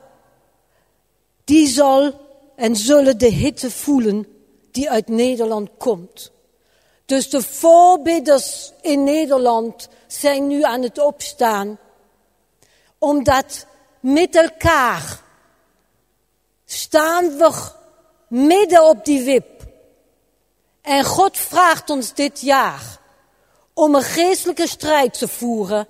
die 1.44 1.68
zal 1.68 2.14
en 2.56 2.76
zullen 2.76 3.18
de 3.18 3.30
hitte 3.30 3.72
voelen 3.72 4.28
die 4.72 4.90
uit 4.90 5.08
Nederland 5.08 5.70
komt. 5.78 6.34
Dus 7.06 7.30
de 7.30 7.42
voorbidders 7.42 8.72
in 8.82 9.04
Nederland 9.04 9.90
zijn 10.08 10.48
nu 10.48 10.64
aan 10.64 10.82
het 10.82 11.00
opstaan. 11.00 11.80
Omdat 12.98 13.66
met 14.00 14.36
elkaar 14.36 15.22
staan 16.66 17.38
we 17.38 17.52
midden 18.28 18.84
op 18.84 19.06
die 19.06 19.24
wip. 19.24 19.64
En 20.82 21.04
God 21.04 21.38
vraagt 21.38 21.90
ons 21.90 22.14
dit 22.14 22.42
jaar 22.42 23.00
om 23.74 23.96
een 23.96 24.04
geestelijke 24.04 24.68
strijd 24.68 25.20
te 25.20 25.28
voeren. 25.28 25.88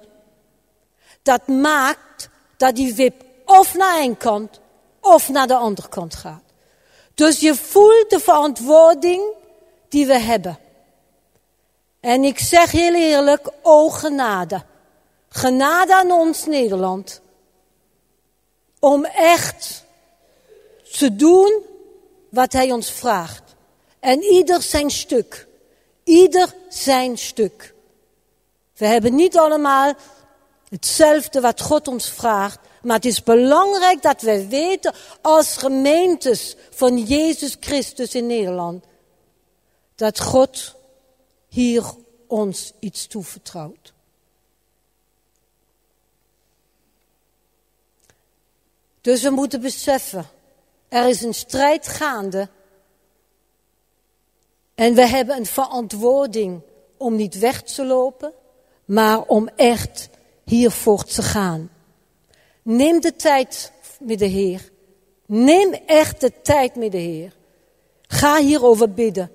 Dat 1.22 1.48
maakt 1.48 2.30
dat 2.58 2.76
die 2.76 2.94
wip 2.94 3.24
of 3.46 3.76
naar 3.76 4.00
een 4.00 4.18
kant 4.18 4.60
of 5.02 5.30
naar 5.30 5.48
de 5.48 5.56
andere 5.56 5.90
kant 5.90 6.16
gaat. 6.16 6.44
Dus 7.14 7.40
je 7.40 7.56
voelt 7.56 8.10
de 8.10 8.20
verantwoording 8.20 9.24
die 9.90 10.06
we 10.06 10.20
hebben. 10.20 10.60
En 12.06 12.24
ik 12.24 12.40
zeg 12.40 12.72
heel 12.72 12.94
eerlijk, 12.94 13.50
o 13.62 13.90
genade. 13.90 14.64
Genade 15.30 15.96
aan 15.96 16.12
ons 16.12 16.46
Nederland. 16.46 17.22
Om 18.80 19.06
echt 19.06 19.84
te 20.92 21.16
doen 21.16 21.62
wat 22.30 22.54
Hij 22.54 22.72
ons 22.72 22.92
vraagt. 22.92 23.44
En 24.00 24.24
ieder 24.24 24.62
zijn 24.62 24.92
stuk. 24.92 25.48
Ieder 26.04 26.54
zijn 26.70 27.18
stuk. 27.18 27.74
We 28.78 28.86
hebben 28.86 29.16
niet 29.16 29.38
allemaal 29.38 29.94
hetzelfde 30.70 31.42
wat 31.42 31.62
God 31.62 31.88
ons 31.88 32.10
vraagt. 32.10 32.60
Maar 32.82 32.96
het 32.96 33.06
is 33.06 33.24
belangrijk 33.24 34.02
dat 34.02 34.22
we 34.22 34.48
weten 34.48 34.94
als 35.22 35.58
gemeentes 35.58 36.56
van 36.70 36.98
Jezus 36.98 37.58
Christus 37.60 38.16
in 38.16 38.28
Nederland. 38.28 38.84
Dat 39.96 40.20
God 40.20 40.75
hier 41.56 41.84
ons 42.28 42.74
iets 42.80 43.08
toevertrouwt. 43.08 43.94
Dus 49.02 49.22
we 49.22 49.30
moeten 49.30 49.62
beseffen, 49.62 50.26
er 50.88 51.08
is 51.08 51.22
een 51.22 51.34
strijd 51.34 51.88
gaande. 51.88 52.50
En 54.76 54.94
we 54.94 55.08
hebben 55.08 55.38
een 55.38 55.46
verantwoording 55.46 56.62
om 56.98 57.16
niet 57.16 57.40
weg 57.40 57.62
te 57.62 57.86
lopen, 57.86 58.34
maar 58.86 59.22
om 59.22 59.48
echt 59.48 60.10
hiervoor 60.44 61.04
te 61.04 61.22
gaan. 61.22 61.70
Neem 62.62 63.02
de 63.02 63.16
tijd 63.16 63.72
met 64.00 64.20
de 64.20 64.26
Heer. 64.26 64.72
Neem 65.26 65.74
echt 65.74 66.22
de 66.22 66.42
tijd 66.42 66.76
met 66.76 66.92
de 66.92 66.98
Heer. 66.98 67.36
Ga 68.02 68.38
hierover 68.42 68.94
bidden. 68.94 69.32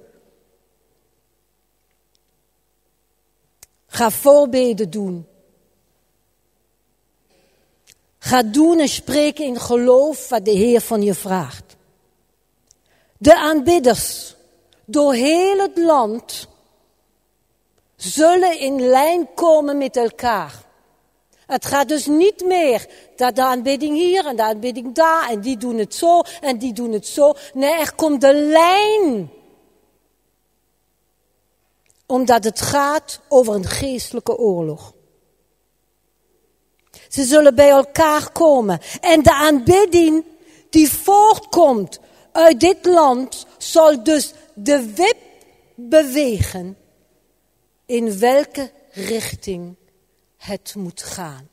Ga 3.92 4.10
voorbeden 4.10 4.90
doen. 4.90 5.26
Ga 8.18 8.42
doen 8.42 8.78
en 8.78 8.88
spreken 8.88 9.44
in 9.44 9.60
geloof 9.60 10.28
wat 10.28 10.44
de 10.44 10.50
Heer 10.50 10.80
van 10.80 11.02
je 11.02 11.14
vraagt. 11.14 11.76
De 13.18 13.36
aanbidders 13.36 14.36
door 14.84 15.14
heel 15.14 15.58
het 15.58 15.78
land 15.78 16.48
zullen 17.96 18.58
in 18.58 18.80
lijn 18.80 19.34
komen 19.34 19.78
met 19.78 19.96
elkaar. 19.96 20.64
Het 21.46 21.66
gaat 21.66 21.88
dus 21.88 22.06
niet 22.06 22.44
meer 22.44 22.86
dat 23.16 23.36
de 23.36 23.42
aanbidding 23.42 23.96
hier 23.96 24.26
en 24.26 24.36
de 24.36 24.42
aanbidding 24.42 24.94
daar 24.94 25.30
en 25.30 25.40
die 25.40 25.56
doen 25.56 25.78
het 25.78 25.94
zo 25.94 26.20
en 26.40 26.58
die 26.58 26.72
doen 26.72 26.92
het 26.92 27.06
zo. 27.06 27.32
Nee, 27.54 27.72
er 27.72 27.94
komt 27.94 28.20
de 28.20 28.34
lijn. 28.34 29.30
Omdat 32.10 32.44
het 32.44 32.60
gaat 32.60 33.20
over 33.28 33.54
een 33.54 33.66
geestelijke 33.66 34.36
oorlog. 34.36 34.94
Ze 37.08 37.24
zullen 37.24 37.54
bij 37.54 37.70
elkaar 37.70 38.32
komen. 38.32 38.80
En 39.00 39.22
de 39.22 39.32
aanbidding 39.32 40.24
die 40.70 40.92
voortkomt 40.92 42.00
uit 42.32 42.60
dit 42.60 42.86
land 42.86 43.46
zal 43.58 44.02
dus 44.02 44.32
de 44.54 44.92
wip 44.94 45.16
bewegen 45.74 46.76
in 47.86 48.18
welke 48.18 48.72
richting 48.90 49.76
het 50.36 50.74
moet 50.74 51.02
gaan. 51.02 51.48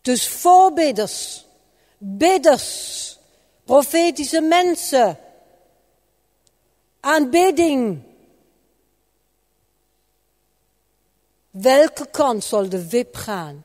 Dus 0.00 0.28
voorbidders, 0.28 1.46
bidders, 1.98 3.18
profetische 3.64 4.40
mensen, 4.40 5.18
aanbidding. 7.00 8.12
Welke 11.54 12.06
kant 12.10 12.44
zal 12.44 12.68
de 12.68 12.88
wip 12.88 13.16
gaan? 13.16 13.64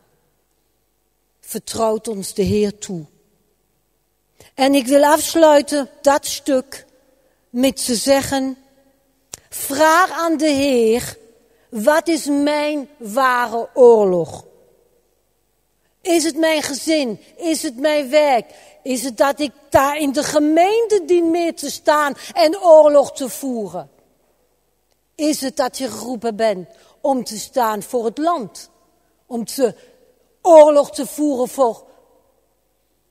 Vertrouwt 1.39 2.07
ons 2.07 2.33
de 2.33 2.41
Heer 2.41 2.77
toe. 2.77 3.05
En 4.53 4.73
ik 4.73 4.87
wil 4.87 5.03
afsluiten 5.03 5.89
dat 6.01 6.25
stuk 6.25 6.85
met 7.49 7.85
te 7.85 7.95
zeggen, 7.95 8.57
vraag 9.49 10.11
aan 10.11 10.37
de 10.37 10.49
Heer 10.49 11.17
wat 11.69 12.07
is 12.07 12.25
mijn 12.25 12.89
ware 12.97 13.69
oorlog? 13.73 14.45
Is 16.01 16.23
het 16.23 16.37
mijn 16.37 16.61
gezin? 16.61 17.19
Is 17.37 17.63
het 17.63 17.77
mijn 17.77 18.09
werk? 18.09 18.53
Is 18.83 19.03
het 19.03 19.17
dat 19.17 19.39
ik 19.39 19.51
daar 19.69 19.97
in 19.97 20.11
de 20.11 20.23
gemeente 20.23 21.03
dien 21.05 21.31
mee 21.31 21.53
te 21.53 21.71
staan 21.71 22.13
en 22.33 22.61
oorlog 22.61 23.13
te 23.13 23.29
voeren? 23.29 23.89
Is 25.15 25.41
het 25.41 25.55
dat 25.55 25.77
je 25.77 25.89
geroepen 25.89 26.35
bent 26.35 26.69
om 27.01 27.23
te 27.23 27.39
staan 27.39 27.83
voor 27.83 28.05
het 28.05 28.17
land? 28.17 28.69
Om 29.25 29.45
te 29.45 29.75
oorlog 30.41 30.91
te 30.91 31.05
voeren 31.07 31.47
voor 31.47 31.83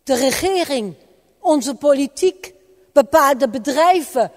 de 0.02 0.14
regering, 0.14 0.94
onze 1.40 1.74
politiek, 1.74 2.54
bepaalde 2.92 3.48
bedrijven, 3.48 4.32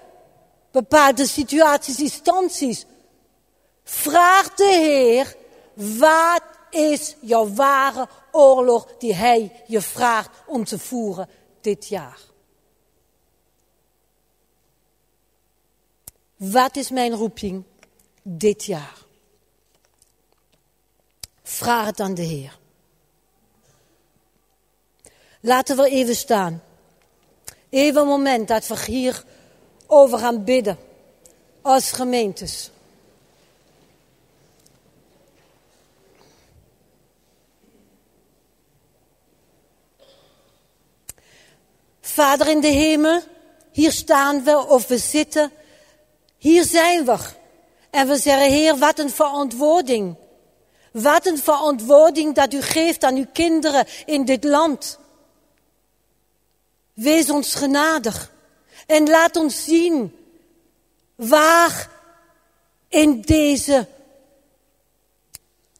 bepaalde 0.70 1.26
situaties, 1.26 2.00
instanties, 2.00 2.86
Vraag 3.84 4.54
de 4.54 4.64
Heer, 4.64 5.36
wat 5.74 6.42
is 6.70 7.16
jouw 7.20 7.48
ware 7.48 8.08
oorlog 8.30 8.96
die 8.98 9.14
Hij 9.14 9.62
je 9.66 9.80
vraagt 9.80 10.30
om 10.46 10.64
te 10.64 10.78
voeren 10.78 11.28
dit 11.60 11.88
jaar? 11.88 12.20
Wat 16.36 16.76
is 16.76 16.90
mijn 16.90 17.12
roeping 17.12 17.64
dit 18.22 18.64
jaar? 18.64 18.98
Vraag 21.42 21.86
het 21.86 22.00
aan 22.00 22.14
de 22.14 22.22
Heer. 22.22 22.58
Laten 25.40 25.76
we 25.76 25.88
even 25.88 26.16
staan. 26.16 26.62
Even 27.68 28.00
een 28.00 28.08
moment 28.08 28.48
dat 28.48 28.66
we 28.66 28.84
hier 28.86 29.24
over 29.86 30.18
gaan 30.18 30.44
bidden 30.44 30.78
als 31.62 31.92
gemeentes. 31.92 32.70
Vader 42.00 42.48
in 42.48 42.60
de 42.60 42.68
hemel, 42.68 43.20
hier 43.70 43.92
staan 43.92 44.44
we 44.44 44.66
of 44.66 44.86
we 44.86 44.98
zitten. 44.98 45.52
Hier 46.38 46.64
zijn 46.64 47.04
we. 47.04 47.18
En 47.90 48.08
we 48.08 48.16
zeggen, 48.16 48.50
Heer, 48.50 48.78
wat 48.78 48.98
een 48.98 49.10
verantwoording. 49.10 50.16
Wat 50.92 51.26
een 51.26 51.38
verantwoording 51.38 52.34
dat 52.34 52.52
u 52.52 52.62
geeft 52.62 53.04
aan 53.04 53.16
uw 53.16 53.26
kinderen 53.32 53.86
in 54.06 54.24
dit 54.24 54.44
land. 54.44 54.98
Wees 56.92 57.30
ons 57.30 57.54
genadig. 57.54 58.32
En 58.86 59.08
laat 59.08 59.36
ons 59.36 59.64
zien 59.64 60.16
waar 61.14 61.90
in 62.88 63.20
deze 63.20 63.88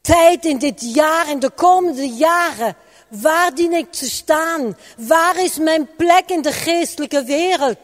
tijd, 0.01 0.45
in 0.45 0.57
dit 0.57 0.93
jaar, 0.93 1.29
in 1.29 1.39
de 1.39 1.49
komende 1.49 2.09
jaren, 2.09 2.75
Waar 3.21 3.55
dien 3.55 3.73
ik 3.73 3.91
te 3.91 4.09
staan? 4.09 4.77
Waar 4.97 5.43
is 5.43 5.57
mijn 5.57 5.95
plek 5.95 6.29
in 6.29 6.41
de 6.41 6.51
geestelijke 6.51 7.23
wereld? 7.23 7.77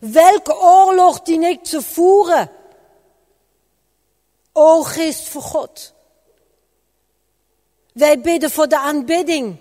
Welke 0.00 0.60
oorlog 0.60 1.22
dien 1.22 1.42
ik 1.42 1.64
te 1.64 1.82
voeren? 1.82 2.50
O 4.52 4.82
geest 4.82 5.28
voor 5.28 5.42
God. 5.42 5.94
Wij 8.00 8.20
bidden 8.20 8.50
voor 8.50 8.68
de 8.68 8.78
aanbidding. 8.78 9.56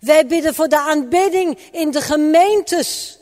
Wij 0.00 0.26
bidden 0.26 0.54
voor 0.54 0.68
de 0.68 0.78
aanbidding 0.78 1.58
in 1.72 1.90
de 1.90 2.00
gemeentes. 2.00 3.18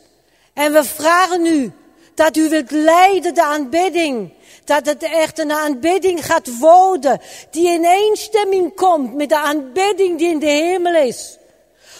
En 0.53 0.73
we 0.73 0.83
vragen 0.83 1.45
u 1.45 1.71
dat 2.15 2.37
u 2.37 2.49
wilt 2.49 2.71
leiden 2.71 3.33
de 3.33 3.43
aanbidding 3.43 4.33
dat 4.65 4.85
het 4.85 5.03
echt 5.03 5.39
een 5.39 5.51
aanbidding 5.51 6.25
gaat 6.25 6.59
worden. 6.59 7.21
Die 7.51 7.69
in 7.69 7.85
eenstemming 7.85 8.75
komt 8.75 9.13
met 9.13 9.29
de 9.29 9.37
aanbidding 9.37 10.17
die 10.17 10.29
in 10.29 10.39
de 10.39 10.45
hemel 10.45 10.95
is. 10.95 11.37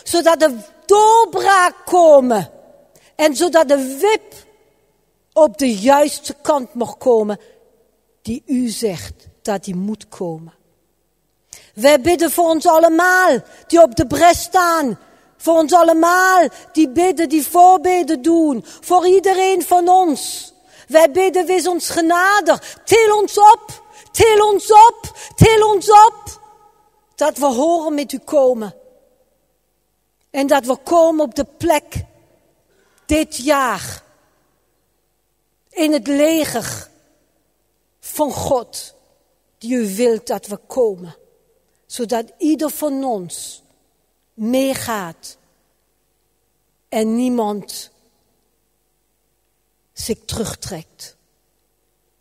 Zodat 0.04 0.40
de 0.40 0.56
doorbraak 0.86 1.76
komen. 1.86 2.52
En 3.16 3.36
zodat 3.36 3.68
de 3.68 3.98
wip 4.00 4.34
op 5.34 5.58
de 5.58 5.76
juiste 5.76 6.36
kant 6.42 6.74
mag 6.74 6.98
komen. 6.98 7.40
Die 8.22 8.44
u 8.46 8.68
zegt 8.68 9.28
dat 9.42 9.64
die 9.64 9.76
moet 9.76 10.08
komen. 10.08 10.58
Wij 11.80 12.02
bidden 12.02 12.32
voor 12.32 12.50
ons 12.50 12.66
allemaal 12.66 13.40
die 13.68 13.82
op 13.82 13.96
de 13.96 14.08
bres 14.08 14.42
staan. 14.42 15.00
Voor 15.38 15.58
ons 15.58 15.74
allemaal 15.74 16.48
die 16.72 16.90
bidden, 16.90 17.30
die 17.30 17.48
voorbeden 17.48 18.22
doen. 18.22 18.66
Voor 18.82 19.08
iedereen 19.08 19.64
van 19.64 19.88
ons. 19.88 20.54
Wij 20.88 21.12
bidden, 21.12 21.46
wees 21.46 21.68
ons 21.68 21.90
genadig. 21.90 22.78
Til 22.84 23.14
ons 23.14 23.38
op, 23.38 23.84
til 24.12 24.44
ons 24.44 24.72
op, 24.72 25.18
til 25.36 25.64
ons 25.64 25.90
op. 25.92 26.42
Dat 27.16 27.38
we 27.38 27.46
horen 27.46 27.94
met 27.94 28.12
u 28.12 28.18
komen. 28.18 28.76
En 30.30 30.48
dat 30.48 30.66
we 30.66 30.76
komen 30.76 31.26
op 31.26 31.36
de 31.36 31.46
plek 31.58 32.06
dit 33.06 33.36
jaar. 33.36 34.04
In 35.70 35.94
het 35.94 36.08
leger 36.08 36.90
van 38.00 38.32
God. 38.32 38.94
Die 39.58 39.76
u 39.76 39.96
wilt 39.96 40.28
dat 40.28 40.48
we 40.48 40.58
komen. 40.68 41.16
Zodat 41.90 42.26
ieder 42.38 42.70
van 42.70 43.04
ons 43.04 43.64
meegaat. 44.34 45.38
En 46.90 47.16
niemand 47.16 47.92
zich 49.94 50.18
terugtrekt. 50.26 51.16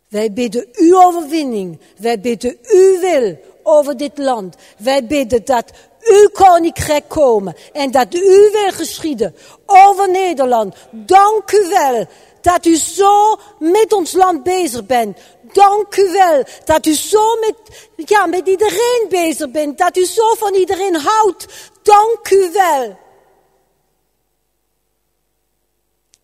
Wij 0.07 0.33
bidden 0.33 0.67
uw 0.71 1.03
overwinning. 1.03 1.79
Wij 1.97 2.19
bidden 2.19 2.57
uw 2.61 2.99
wil 2.99 3.37
over 3.63 3.97
dit 3.97 4.17
land. 4.17 4.55
Wij 4.77 5.05
bidden 5.05 5.45
dat 5.45 5.71
uw 5.99 6.29
koninkrijk 6.33 7.07
komen 7.07 7.55
en 7.73 7.91
dat 7.91 8.13
uw 8.13 8.51
wil 8.51 8.71
geschieden 8.71 9.35
over 9.65 10.11
Nederland. 10.11 10.75
Dank 10.91 11.51
u 11.51 11.69
wel 11.69 12.05
dat 12.41 12.65
u 12.65 12.75
zo 12.75 13.39
met 13.59 13.93
ons 13.93 14.11
land 14.11 14.43
bezig 14.43 14.85
bent. 14.85 15.17
Dank 15.53 15.95
u 15.95 16.11
wel 16.11 16.43
dat 16.65 16.85
u 16.85 16.93
zo 16.93 17.35
met, 17.39 17.87
ja, 18.09 18.25
met 18.25 18.47
iedereen 18.47 19.05
bezig 19.09 19.51
bent. 19.51 19.77
Dat 19.77 19.97
u 19.97 20.05
zo 20.05 20.33
van 20.33 20.53
iedereen 20.53 20.95
houdt. 20.95 21.71
Dank 21.81 22.29
u 22.29 22.51
wel. 22.53 22.97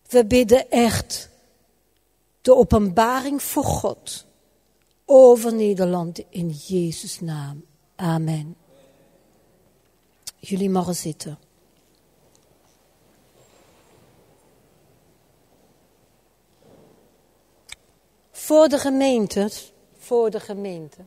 We 0.10 0.26
bidden 0.26 0.70
echt 0.70 1.30
de 2.42 2.56
openbaring 2.56 3.42
voor 3.44 3.64
God 3.64 4.26
over 5.06 5.54
Nederland 5.54 6.22
in 6.30 6.50
Jezus' 6.50 7.20
naam. 7.20 7.66
Amen. 7.96 8.56
Jullie 10.40 10.70
mogen 10.70 10.96
zitten. 10.96 11.45
Voor 18.46 18.68
de 18.68 18.78
gemeente, 18.78 19.50
voor 19.98 20.30
de 20.30 20.40
gemeente. 20.40 20.98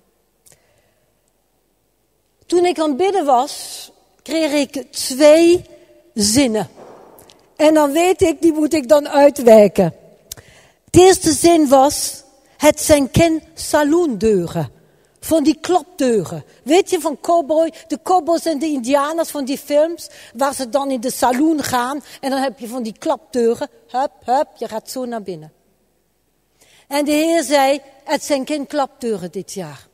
Toen 2.47 2.65
ik 2.65 2.79
aan 2.79 2.89
het 2.89 2.97
bidden 2.97 3.25
was, 3.25 3.91
kreeg 4.23 4.53
ik 4.53 4.93
twee 4.93 5.65
zinnen. 6.15 6.69
En 7.57 7.75
dan 7.75 7.93
weet 7.93 8.23
ik, 8.23 8.43
die 8.43 8.53
moet 8.53 8.75
ik 8.75 8.89
dan 8.89 9.09
uitwerken. 9.09 9.95
De 10.91 11.01
eerste 11.01 11.33
zin 11.33 11.69
was, 11.69 12.23
het 12.57 12.81
zijn 12.81 13.09
geen 13.13 13.43
saloondeuren. 13.55 14.71
Van 15.21 15.45
die 15.45 15.59
klopdeuren. 15.61 16.45
Weet 16.65 16.91
je 16.91 17.01
van 17.01 17.21
cowboy, 17.21 17.73
de 17.89 17.99
cowboys 18.03 18.45
en 18.45 18.59
de 18.59 18.67
indianers 18.67 19.31
van 19.31 19.45
die 19.45 19.59
films, 19.59 20.09
waar 20.35 20.55
ze 20.55 20.69
dan 20.69 20.91
in 20.91 21.01
de 21.01 21.13
saloon 21.13 21.63
gaan 21.63 22.03
en 22.21 22.31
dan 22.31 22.41
heb 22.41 22.59
je 22.59 22.69
van 22.69 22.83
die 22.83 22.99
klapdeuren. 22.99 23.69
Hup, 23.89 24.13
hup, 24.25 24.49
je 24.57 24.69
gaat 24.69 24.91
zo 24.91 25.05
naar 25.05 25.23
binnen. 25.23 25.58
En 26.89 27.05
de 27.05 27.13
Heer 27.13 27.43
zei, 27.43 27.81
het 28.05 28.25
zijn 28.25 28.47
geen 28.47 28.67
klapdeuren 28.67 29.33
dit 29.33 29.53
jaar. 29.53 29.87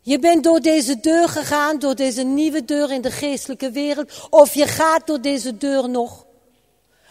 Je 0.00 0.18
bent 0.18 0.44
door 0.44 0.60
deze 0.60 1.00
deur 1.00 1.28
gegaan, 1.28 1.78
door 1.78 1.94
deze 1.94 2.22
nieuwe 2.22 2.64
deur 2.64 2.92
in 2.92 3.00
de 3.00 3.10
geestelijke 3.10 3.70
wereld, 3.70 4.12
of 4.30 4.54
je 4.54 4.66
gaat 4.66 5.06
door 5.06 5.20
deze 5.20 5.56
deur 5.56 5.88
nog. 5.88 6.24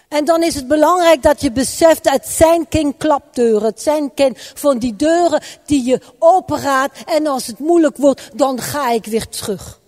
En 0.08 0.26
dan 0.26 0.44
is 0.44 0.56
het 0.56 0.68
belangrijk 0.68 1.24
dat 1.24 1.42
je 1.42 1.52
beseft, 1.52 2.10
het 2.10 2.28
zijn 2.28 2.66
geen 2.70 2.98
klapdeuren. 2.98 3.64
Het 3.64 3.82
zijn 3.82 4.12
geen 4.16 4.34
van 4.38 4.80
die 4.80 4.96
deuren 4.96 5.42
die 5.66 5.86
je 5.86 6.02
opengaat 6.20 6.92
en 7.06 7.28
als 7.28 7.48
het 7.48 7.60
moeilijk 7.60 7.98
wordt, 7.98 8.30
dan 8.34 8.62
ga 8.62 8.92
ik 8.92 9.06
weer 9.06 9.28
terug. 9.28 9.80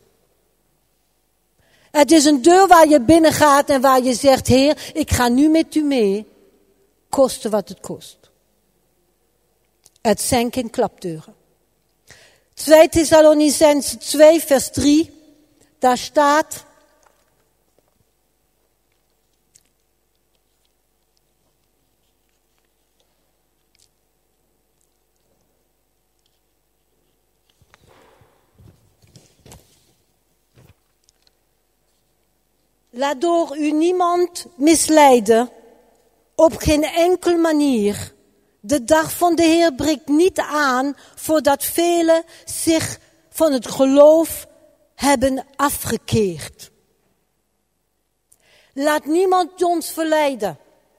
Het 1.91 2.11
is 2.11 2.25
een 2.25 2.41
deur 2.41 2.67
waar 2.67 2.87
je 2.87 3.01
binnen 3.01 3.33
gaat 3.33 3.69
en 3.69 3.81
waar 3.81 4.03
je 4.03 4.13
zegt, 4.13 4.47
Heer, 4.47 4.91
ik 4.93 5.11
ga 5.11 5.27
nu 5.27 5.49
met 5.49 5.75
u 5.75 5.83
mee, 5.83 6.27
koste 7.09 7.49
wat 7.49 7.69
het 7.69 7.79
kost. 7.79 8.24
Het 10.05 10.21
zijn 10.21 10.53
geen 10.53 10.69
klapdeuren. 10.69 11.35
2 12.53 12.89
Thessalonicense 12.89 13.97
2 13.97 14.39
vers 14.39 14.69
3, 14.71 15.11
daar 15.79 15.97
staat, 15.97 16.65
Laat 32.89 33.21
door 33.21 33.57
u 33.57 33.71
niemand 33.71 34.45
misleiden, 34.55 35.49
op 36.35 36.55
geen 36.57 36.83
enkele 36.83 37.37
manier. 37.37 38.14
De 38.65 38.83
dag 38.83 39.11
van 39.11 39.35
de 39.35 39.43
Heer 39.43 39.73
breekt 39.73 40.07
niet 40.07 40.39
aan 40.39 40.95
voordat 41.15 41.63
velen 41.63 42.23
zich 42.45 42.99
van 43.29 43.53
het 43.53 43.67
geloof 43.67 44.47
hebben 44.95 45.45
afgekeerd. 45.55 46.71
Laat 48.73 49.05
niemand 49.05 49.63
ons 49.63 49.89
verleiden. 49.89 50.57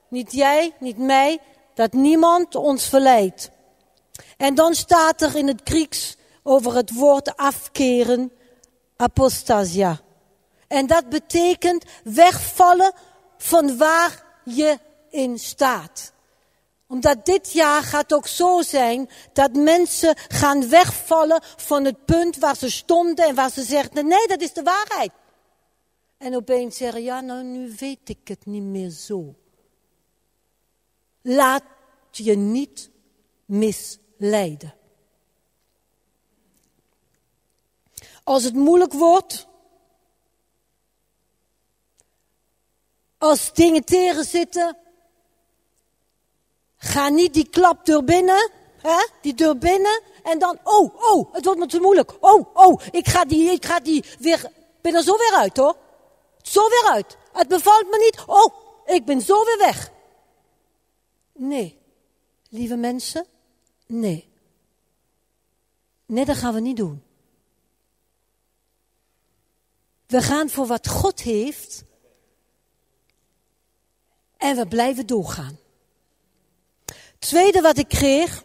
Niet 0.09 0.33
jij, 0.33 0.75
niet 0.79 0.99
mij, 0.99 1.39
dat 1.75 1.93
niemand 1.93 2.55
ons 2.55 2.85
verleidt. 2.89 3.51
En 4.37 4.55
dan 4.55 4.75
staat 4.75 5.23
er 5.23 5.37
in 5.37 5.47
het 5.47 5.61
Grieks 5.65 6.17
over 6.43 6.75
het 6.75 6.93
woord 6.95 7.37
afkeren, 7.37 8.33
apostasia. 8.97 10.01
En 10.69 10.87
dat 10.87 11.09
betekent 11.09 11.85
wegvallen 12.05 12.93
van 13.37 13.77
waar 13.77 14.25
je 14.45 14.79
in 15.11 15.39
staat. 15.39 16.15
Omdat 16.89 17.27
dit 17.27 17.53
jaar 17.53 17.83
gaat 17.83 18.13
ook 18.13 18.27
zo 18.27 18.63
zijn 18.63 19.09
dat 19.33 19.53
mensen 19.53 20.17
gaan 20.29 20.69
wegvallen 20.69 21.43
van 21.57 21.85
het 21.85 22.05
punt 22.05 22.37
waar 22.37 22.57
ze 22.57 22.71
stonden 22.71 23.27
en 23.27 23.35
waar 23.35 23.51
ze 23.51 23.63
zeggen, 23.63 24.07
nee, 24.09 24.27
dat 24.27 24.41
is 24.41 24.53
de 24.53 24.63
waarheid. 24.63 25.13
En 26.19 26.37
opeens 26.37 26.77
zeggen, 26.77 27.03
ja, 27.03 27.21
nou 27.21 27.43
nu 27.43 27.75
weet 27.79 28.09
ik 28.09 28.29
het 28.29 28.47
niet 28.47 28.63
meer 28.63 28.91
zo. 28.91 29.35
Laat 31.23 31.63
je 32.11 32.37
niet 32.37 32.91
misleiden. 33.45 34.75
Als 38.25 38.45
het 38.45 38.55
moeilijk 38.55 38.93
wordt, 38.93 39.47
Als 43.19 43.53
dingen 43.53 43.85
tegen 43.85 44.25
zitten, 44.25 44.77
ga 46.87 47.09
niet 47.09 47.35
die 47.35 47.49
klapdeur 47.49 48.05
binnen, 48.05 48.51
hè? 48.77 49.07
die 49.21 49.35
deur 49.35 49.59
binnen 49.59 50.03
en 50.23 50.39
dan, 50.39 50.59
oh, 50.63 50.95
oh, 51.13 51.35
het 51.35 51.45
wordt 51.45 51.61
me 51.61 51.67
te 51.67 51.81
moeilijk. 51.81 52.13
Oh, 52.21 52.47
oh, 52.55 52.83
ik 52.91 53.09
ga 53.09 53.25
die, 53.25 53.51
ik 53.51 53.65
ga 53.65 53.81
die 53.81 54.05
weer, 54.19 54.51
ben 54.81 54.95
er 54.95 55.03
zo 55.03 55.17
weer 55.17 55.35
uit 55.35 55.57
hoor. 55.57 55.77
Zo 56.43 56.69
weer 56.69 56.91
uit. 56.91 57.17
Het 57.33 57.49
bevalt 57.49 57.91
me 57.91 57.99
niet. 57.99 58.25
Oh, 58.27 58.55
ik 58.85 59.05
ben 59.05 59.21
zo 59.21 59.45
weer 59.45 59.59
weg. 59.59 59.91
Nee, 61.33 61.79
lieve 62.49 62.77
mensen, 62.77 63.27
nee. 63.87 64.29
Nee, 66.07 66.25
dat 66.25 66.37
gaan 66.37 66.55
we 66.55 66.61
niet 66.61 66.77
doen. 66.77 67.03
We 70.07 70.23
gaan 70.23 70.51
voor 70.51 70.67
wat 70.67 70.89
God 70.89 71.21
heeft 71.21 71.85
en 74.37 74.57
we 74.57 74.67
blijven 74.67 75.07
doorgaan. 75.07 75.59
Tweede 77.19 77.61
wat 77.61 77.79
ik 77.79 77.89
kreeg. 77.89 78.45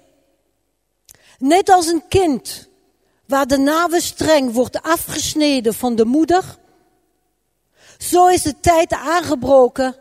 Net 1.38 1.70
als 1.70 1.88
een 1.88 2.08
kind 2.08 2.70
waar 3.26 3.48
de 3.48 3.58
navelstreng 3.58 4.54
wordt 4.54 4.82
afgesneden 4.82 5.74
van 5.74 5.96
de 5.96 6.06
moeder. 6.06 6.58
Zo 7.98 8.28
is 8.28 8.42
de 8.42 8.60
tijd 8.60 8.94
aangebroken 8.94 9.96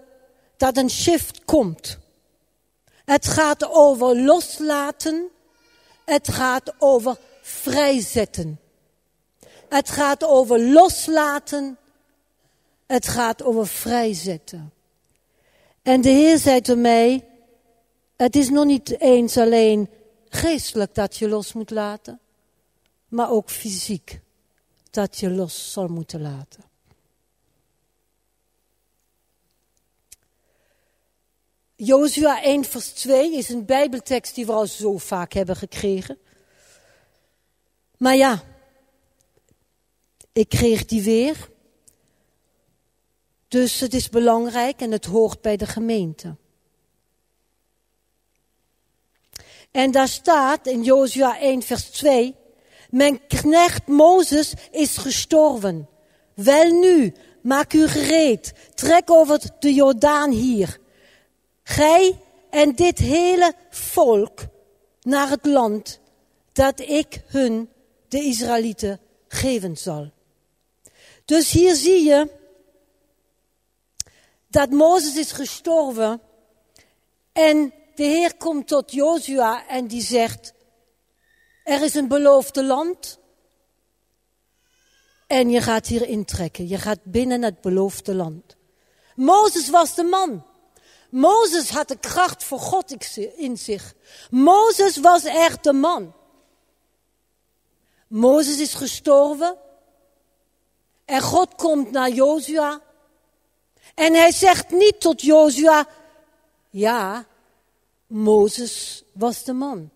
dat 0.56 0.76
een 0.76 0.90
shift 0.90 1.44
komt. 1.44 1.98
Het 3.04 3.26
gaat 3.26 3.68
over 3.70 4.16
loslaten. 4.20 5.28
Het 6.04 6.28
gaat 6.28 6.74
over 6.78 7.16
vrijzetten. 7.42 8.60
Het 9.68 9.90
gaat 9.90 10.24
over 10.24 10.60
loslaten. 10.60 11.78
Het 12.86 13.08
gaat 13.08 13.42
over 13.42 13.66
vrijzetten. 13.66 14.72
En 15.82 16.00
de 16.00 16.08
Heer 16.08 16.38
zei 16.38 16.60
tot 16.60 16.78
mij, 16.78 17.29
het 18.20 18.36
is 18.36 18.48
nog 18.48 18.64
niet 18.64 19.00
eens 19.00 19.36
alleen 19.36 19.88
geestelijk 20.28 20.94
dat 20.94 21.16
je 21.16 21.28
los 21.28 21.52
moet 21.52 21.70
laten, 21.70 22.20
maar 23.08 23.30
ook 23.30 23.50
fysiek 23.50 24.20
dat 24.90 25.18
je 25.18 25.30
los 25.30 25.72
zal 25.72 25.88
moeten 25.88 26.20
laten. 26.20 26.64
Jozua 31.76 32.42
1 32.42 32.64
vers 32.64 32.92
2 32.92 33.36
is 33.36 33.48
een 33.48 33.64
bijbeltekst 33.64 34.34
die 34.34 34.46
we 34.46 34.52
al 34.52 34.66
zo 34.66 34.98
vaak 34.98 35.32
hebben 35.32 35.56
gekregen. 35.56 36.18
Maar 37.96 38.16
ja, 38.16 38.42
ik 40.32 40.48
kreeg 40.48 40.84
die 40.84 41.02
weer. 41.02 41.50
Dus 43.48 43.80
het 43.80 43.94
is 43.94 44.08
belangrijk 44.08 44.80
en 44.80 44.90
het 44.90 45.04
hoort 45.04 45.40
bij 45.40 45.56
de 45.56 45.66
gemeente. 45.66 46.36
En 49.70 49.90
daar 49.90 50.08
staat 50.08 50.66
in 50.66 50.82
Jozua 50.82 51.38
1 51.38 51.62
vers 51.62 51.84
2, 51.84 52.34
mijn 52.90 53.26
knecht 53.26 53.86
Mozes 53.86 54.52
is 54.70 54.96
gestorven. 54.96 55.88
Wel 56.34 56.70
nu, 56.70 57.14
maak 57.42 57.72
u 57.72 57.88
gereed, 57.88 58.52
trek 58.74 59.10
over 59.10 59.40
de 59.58 59.74
Jordaan 59.74 60.30
hier. 60.30 60.78
Gij 61.62 62.18
en 62.50 62.74
dit 62.74 62.98
hele 62.98 63.54
volk 63.70 64.40
naar 65.02 65.28
het 65.28 65.46
land 65.46 66.00
dat 66.52 66.80
ik 66.80 67.22
hun, 67.26 67.68
de 68.08 68.18
Israëlieten, 68.18 69.00
geven 69.28 69.76
zal. 69.76 70.10
Dus 71.24 71.50
hier 71.50 71.74
zie 71.74 72.04
je 72.04 72.30
dat 74.48 74.70
Mozes 74.70 75.16
is 75.16 75.32
gestorven 75.32 76.20
en 77.32 77.72
de 78.00 78.06
Heer 78.06 78.36
komt 78.36 78.66
tot 78.66 78.92
Jozua 78.92 79.66
en 79.68 79.86
die 79.86 80.02
zegt, 80.02 80.52
er 81.64 81.82
is 81.82 81.94
een 81.94 82.08
beloofde 82.08 82.64
land 82.64 83.18
en 85.26 85.50
je 85.50 85.60
gaat 85.60 85.86
hier 85.86 86.08
intrekken. 86.08 86.68
Je 86.68 86.78
gaat 86.78 87.04
binnen 87.04 87.42
het 87.42 87.60
beloofde 87.60 88.14
land. 88.14 88.56
Mozes 89.14 89.70
was 89.70 89.94
de 89.94 90.02
man. 90.02 90.46
Mozes 91.10 91.70
had 91.70 91.88
de 91.88 91.98
kracht 91.98 92.44
voor 92.44 92.58
God 92.58 93.14
in 93.36 93.56
zich. 93.56 93.94
Mozes 94.30 94.96
was 94.96 95.24
echt 95.24 95.64
de 95.64 95.72
man. 95.72 96.14
Mozes 98.06 98.58
is 98.58 98.74
gestorven. 98.74 99.56
En 101.04 101.20
God 101.20 101.54
komt 101.54 101.90
naar 101.90 102.10
Jozua. 102.10 102.80
En 103.94 104.14
hij 104.14 104.32
zegt 104.32 104.70
niet 104.70 105.00
tot 105.00 105.22
Jozua, 105.22 105.86
ja, 106.70 107.28
Mozes 108.10 109.04
was 109.12 109.44
de 109.44 109.52
man. 109.52 109.90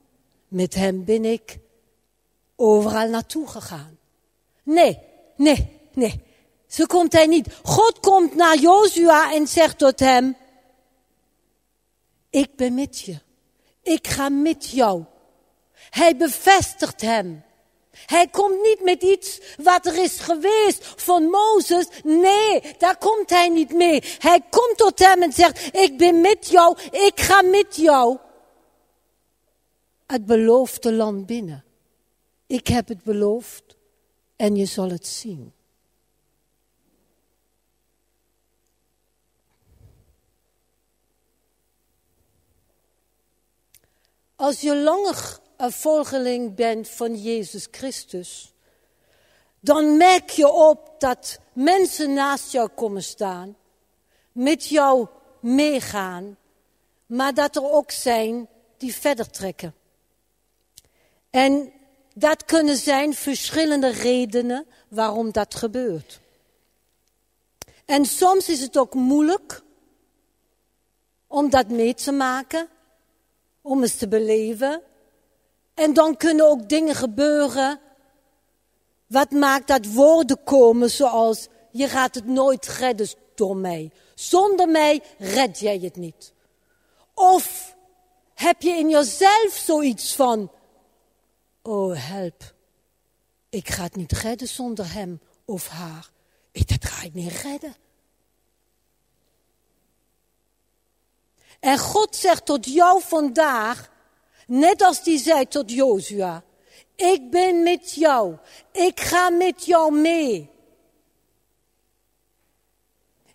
Met 0.48 0.74
hem 0.74 1.04
ben 1.04 1.24
ik 1.24 1.58
overal 2.56 3.08
naartoe 3.08 3.46
gegaan. 3.46 3.98
Nee, 4.62 4.98
nee, 5.36 5.80
nee. 5.92 6.22
Zo 6.66 6.84
komt 6.84 7.12
hij 7.12 7.26
niet. 7.26 7.54
God 7.62 8.00
komt 8.00 8.34
naar 8.34 8.58
Jozua 8.58 9.34
en 9.34 9.46
zegt 9.46 9.78
tot 9.78 9.98
hem, 9.98 10.36
ik 12.30 12.56
ben 12.56 12.74
met 12.74 13.00
je. 13.00 13.18
Ik 13.82 14.06
ga 14.06 14.28
met 14.28 14.70
jou. 14.70 15.04
Hij 15.90 16.16
bevestigt 16.16 17.00
hem. 17.00 17.44
Hij 18.06 18.28
komt 18.28 18.62
niet 18.62 18.80
met 18.82 19.02
iets 19.02 19.40
wat 19.62 19.86
er 19.86 20.02
is 20.02 20.18
geweest 20.18 20.92
van 20.96 21.24
Mozes. 21.24 21.86
Nee, 22.02 22.74
daar 22.78 22.98
komt 22.98 23.30
hij 23.30 23.48
niet 23.48 23.72
mee. 23.72 24.02
Hij 24.18 24.40
komt 24.50 24.76
tot 24.76 24.98
hem 24.98 25.22
en 25.22 25.32
zegt, 25.32 25.76
ik 25.76 25.98
ben 25.98 26.20
met 26.20 26.48
jou, 26.48 26.78
ik 26.90 27.20
ga 27.20 27.42
met 27.42 27.76
jou. 27.76 28.18
Het 30.06 30.26
beloofde 30.26 30.92
land 30.92 31.26
binnen. 31.26 31.64
Ik 32.46 32.66
heb 32.66 32.88
het 32.88 33.02
beloofd 33.02 33.76
en 34.36 34.56
je 34.56 34.64
zal 34.64 34.90
het 34.90 35.06
zien. 35.06 35.52
Als 44.36 44.60
je 44.60 44.76
langer 44.76 45.38
een 45.64 45.72
volgeling 45.72 46.54
bent 46.54 46.88
van 46.88 47.16
Jezus 47.16 47.68
Christus, 47.70 48.52
dan 49.60 49.96
merk 49.96 50.30
je 50.30 50.52
op 50.52 50.94
dat 50.98 51.38
mensen 51.52 52.12
naast 52.12 52.52
jou 52.52 52.68
komen 52.68 53.02
staan, 53.02 53.56
met 54.32 54.66
jou 54.66 55.06
meegaan, 55.40 56.36
maar 57.06 57.34
dat 57.34 57.56
er 57.56 57.70
ook 57.70 57.90
zijn 57.90 58.48
die 58.76 58.94
verder 58.94 59.30
trekken. 59.30 59.74
En 61.30 61.72
dat 62.14 62.44
kunnen 62.44 62.76
zijn 62.76 63.14
verschillende 63.14 63.88
redenen 63.88 64.66
waarom 64.88 65.32
dat 65.32 65.54
gebeurt. 65.54 66.20
En 67.84 68.04
soms 68.04 68.48
is 68.48 68.60
het 68.60 68.76
ook 68.76 68.94
moeilijk 68.94 69.62
om 71.26 71.50
dat 71.50 71.68
mee 71.68 71.94
te 71.94 72.12
maken, 72.12 72.68
om 73.60 73.82
eens 73.82 73.96
te 73.96 74.08
beleven. 74.08 74.82
En 75.74 75.92
dan 75.92 76.16
kunnen 76.16 76.48
ook 76.48 76.68
dingen 76.68 76.94
gebeuren. 76.94 77.80
Wat 79.06 79.30
maakt 79.30 79.66
dat 79.66 79.86
woorden 79.86 80.42
komen 80.44 80.90
zoals, 80.90 81.48
je 81.70 81.88
gaat 81.88 82.14
het 82.14 82.26
nooit 82.26 82.66
redden 82.66 83.08
door 83.34 83.56
mij. 83.56 83.90
Zonder 84.14 84.68
mij 84.68 85.02
red 85.18 85.58
jij 85.58 85.78
het 85.78 85.96
niet. 85.96 86.32
Of 87.14 87.76
heb 88.34 88.62
je 88.62 88.70
in 88.70 88.90
jezelf 88.90 89.52
zoiets 89.52 90.14
van, 90.14 90.52
oh 91.62 92.08
help, 92.08 92.54
ik 93.48 93.68
ga 93.68 93.82
het 93.82 93.96
niet 93.96 94.12
redden 94.12 94.48
zonder 94.48 94.92
hem 94.92 95.20
of 95.44 95.68
haar. 95.68 96.10
Ik, 96.52 96.68
dat 96.68 96.90
ga 96.90 97.04
ik 97.04 97.14
niet 97.14 97.32
redden. 97.32 97.76
En 101.60 101.78
God 101.78 102.16
zegt 102.16 102.46
tot 102.46 102.66
jou 102.66 103.02
vandaag, 103.02 103.90
net 104.46 104.82
als 104.82 105.02
die 105.02 105.18
zei 105.18 105.48
tot 105.48 105.70
Jozua, 105.70 106.42
ik 106.96 107.30
ben 107.30 107.62
met 107.62 107.94
jou, 107.94 108.36
ik 108.72 109.00
ga 109.00 109.30
met 109.30 109.64
jou 109.64 109.92
mee. 109.92 110.52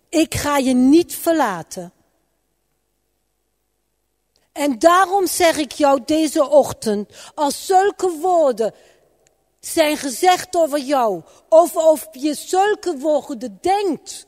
Ik 0.08 0.34
ga 0.34 0.56
je 0.56 0.74
niet 0.74 1.14
verlaten. 1.14 1.92
En 4.52 4.78
daarom 4.78 5.26
zeg 5.26 5.56
ik 5.56 5.72
jou 5.72 6.00
deze 6.04 6.48
ochtend, 6.48 7.10
als 7.34 7.66
zulke 7.66 8.10
woorden 8.10 8.74
zijn 9.60 9.96
gezegd 9.96 10.56
over 10.56 10.78
jou, 10.78 11.22
of 11.48 11.76
of 11.76 12.08
je 12.12 12.34
zulke 12.34 12.98
woorden 12.98 13.58
denkt, 13.60 14.26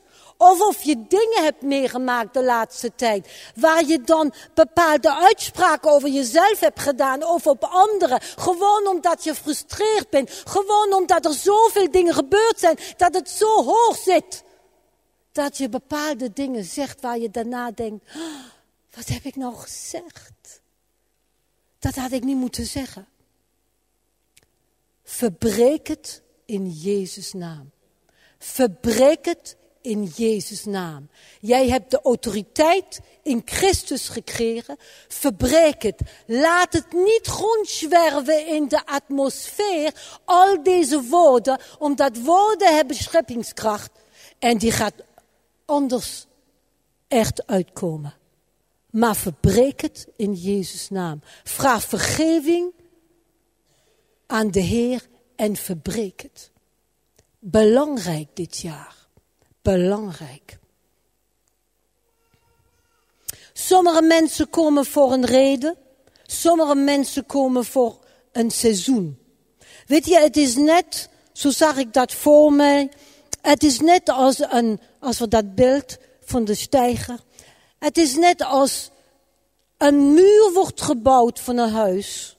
of 0.51 0.61
of 0.61 0.83
je 0.83 1.07
dingen 1.07 1.43
hebt 1.43 1.61
meegemaakt 1.61 2.33
de 2.33 2.43
laatste 2.43 2.95
tijd, 2.95 3.27
waar 3.55 3.85
je 3.85 4.01
dan 4.01 4.33
bepaalde 4.53 5.13
uitspraken 5.13 5.91
over 5.91 6.09
jezelf 6.09 6.59
hebt 6.59 6.79
gedaan 6.79 7.23
of 7.23 7.47
op 7.47 7.63
anderen, 7.63 8.21
gewoon 8.21 8.87
omdat 8.87 9.23
je 9.23 9.35
frustreerd 9.35 10.09
bent, 10.09 10.31
gewoon 10.45 10.93
omdat 10.93 11.25
er 11.25 11.33
zoveel 11.33 11.91
dingen 11.91 12.13
gebeurd 12.13 12.59
zijn, 12.59 12.77
dat 12.97 13.13
het 13.13 13.29
zo 13.29 13.63
hoog 13.63 13.97
zit, 13.97 14.43
dat 15.31 15.57
je 15.57 15.69
bepaalde 15.69 16.33
dingen 16.33 16.63
zegt 16.63 17.01
waar 17.01 17.19
je 17.19 17.29
daarna 17.29 17.71
denkt, 17.71 18.05
oh, 18.15 18.43
wat 18.95 19.07
heb 19.07 19.23
ik 19.23 19.35
nou 19.35 19.55
gezegd? 19.55 20.61
Dat 21.79 21.95
had 21.95 22.11
ik 22.11 22.23
niet 22.23 22.37
moeten 22.37 22.65
zeggen. 22.65 23.07
Verbreek 25.03 25.87
het 25.87 26.21
in 26.45 26.69
Jezus' 26.69 27.33
naam. 27.33 27.71
Verbreek 28.37 29.25
het 29.25 29.55
in 29.83 30.03
Jezus' 30.15 30.65
naam. 30.65 31.09
Jij 31.39 31.69
hebt 31.69 31.91
de 31.91 32.01
autoriteit 32.01 32.99
in 33.23 33.41
Christus 33.45 34.09
gekregen. 34.09 34.77
Verbreek 35.07 35.81
het. 35.81 36.01
Laat 36.25 36.73
het 36.73 36.93
niet 36.93 37.27
rondzwerven 37.27 38.47
in 38.47 38.67
de 38.67 38.85
atmosfeer. 38.85 40.19
Al 40.25 40.63
deze 40.63 41.01
woorden, 41.01 41.59
omdat 41.79 42.17
woorden 42.17 42.75
hebben 42.75 42.95
scheppingskracht. 42.95 43.91
En 44.39 44.57
die 44.57 44.71
gaat 44.71 45.03
anders 45.65 46.25
echt 47.07 47.47
uitkomen. 47.47 48.13
Maar 48.89 49.15
verbreek 49.15 49.81
het 49.81 50.07
in 50.15 50.33
Jezus' 50.33 50.89
naam. 50.89 51.21
Vraag 51.43 51.83
vergeving 51.83 52.73
aan 54.27 54.51
de 54.51 54.59
Heer 54.59 55.07
en 55.35 55.55
verbreek 55.55 56.21
het. 56.21 56.51
Belangrijk 57.39 58.27
dit 58.33 58.57
jaar. 58.57 59.02
Belangrijk. 59.63 60.57
Sommige 63.53 64.01
mensen 64.01 64.49
komen 64.49 64.85
voor 64.85 65.11
een 65.11 65.25
reden. 65.25 65.77
Sommige 66.25 66.75
mensen 66.75 67.25
komen 67.25 67.65
voor 67.65 67.99
een 68.31 68.51
seizoen. 68.51 69.19
Weet 69.85 70.05
je, 70.05 70.19
het 70.19 70.37
is 70.37 70.55
net, 70.55 71.09
zo 71.33 71.49
zag 71.49 71.77
ik 71.77 71.93
dat 71.93 72.13
voor 72.13 72.53
mij. 72.53 72.91
Het 73.41 73.63
is 73.63 73.79
net 73.79 74.09
als, 74.09 74.39
een, 74.39 74.79
als 74.99 75.19
we 75.19 75.27
dat 75.27 75.55
beeld 75.55 75.97
van 76.23 76.45
de 76.45 76.55
steiger. 76.55 77.19
Het 77.79 77.97
is 77.97 78.15
net 78.15 78.41
als 78.41 78.89
een 79.77 80.13
muur 80.13 80.51
wordt 80.53 80.81
gebouwd 80.81 81.39
van 81.39 81.57
een 81.57 81.71
huis. 81.71 82.37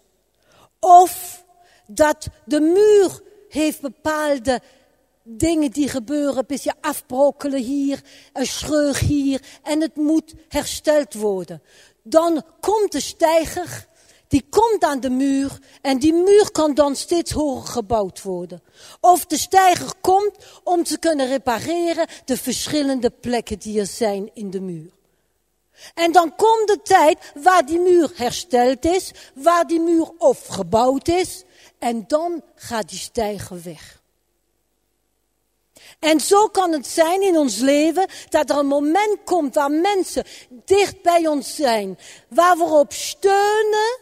Of 0.81 1.45
dat 1.87 2.27
de 2.45 2.61
muur 2.61 3.21
heeft 3.49 3.81
bepaalde 3.81 4.61
dingen 5.25 5.71
die 5.71 5.89
gebeuren, 5.89 6.37
een 6.37 6.45
beetje 6.47 6.75
afbrokkelen 6.81 7.63
hier, 7.63 8.01
een 8.33 8.47
schreug 8.47 8.99
hier 8.99 9.41
en 9.63 9.81
het 9.81 9.97
moet 9.97 10.35
hersteld 10.49 11.15
worden. 11.15 11.63
Dan 12.03 12.45
komt 12.61 12.93
de 12.93 13.01
steiger, 13.01 13.87
die 14.29 14.47
komt 14.51 14.83
aan 14.83 15.01
de 15.01 15.11
muur 15.11 15.59
en 15.81 15.99
die 15.99 16.13
muur 16.13 16.51
kan 16.51 16.75
dan 16.75 16.97
steeds 16.97 17.31
hoger 17.31 17.67
gebouwd 17.67 18.23
worden. 18.23 18.63
Of 19.01 19.27
de 19.27 19.39
steiger 19.39 19.93
komt 20.01 20.37
om 20.65 20.85
te 20.85 20.99
kunnen 20.99 21.27
repareren 21.27 22.07
de 22.25 22.37
verschillende 22.37 23.11
plekken 23.11 23.59
die 23.59 23.81
er 23.81 23.87
zijn 23.87 24.31
in 24.35 24.51
de 24.51 24.61
muur. 24.61 24.93
En 25.95 26.13
dan 26.13 26.35
komt 26.37 26.69
de 26.69 26.79
tijd 26.83 27.33
waar 27.43 27.67
die 27.67 27.79
muur 27.79 28.11
hersteld 28.15 28.85
is, 28.85 29.11
waar 29.35 29.67
die 29.67 29.81
muur 29.81 30.11
opgebouwd 30.19 31.09
is, 31.09 31.45
en 31.79 32.05
dan 32.07 32.43
gaat 32.55 32.89
die 32.89 32.99
stijger 32.99 33.63
weg. 33.63 34.03
En 36.05 36.21
zo 36.21 36.49
kan 36.49 36.73
het 36.73 36.87
zijn 36.87 37.23
in 37.23 37.37
ons 37.37 37.59
leven 37.59 38.09
dat 38.29 38.51
er 38.51 38.57
een 38.57 38.67
moment 38.67 39.19
komt 39.25 39.55
waar 39.55 39.71
mensen 39.71 40.25
dicht 40.65 41.03
bij 41.03 41.27
ons 41.27 41.55
zijn, 41.55 41.99
waar 42.29 42.57
we 42.57 42.65
op 42.65 42.93
steunen, 42.93 43.99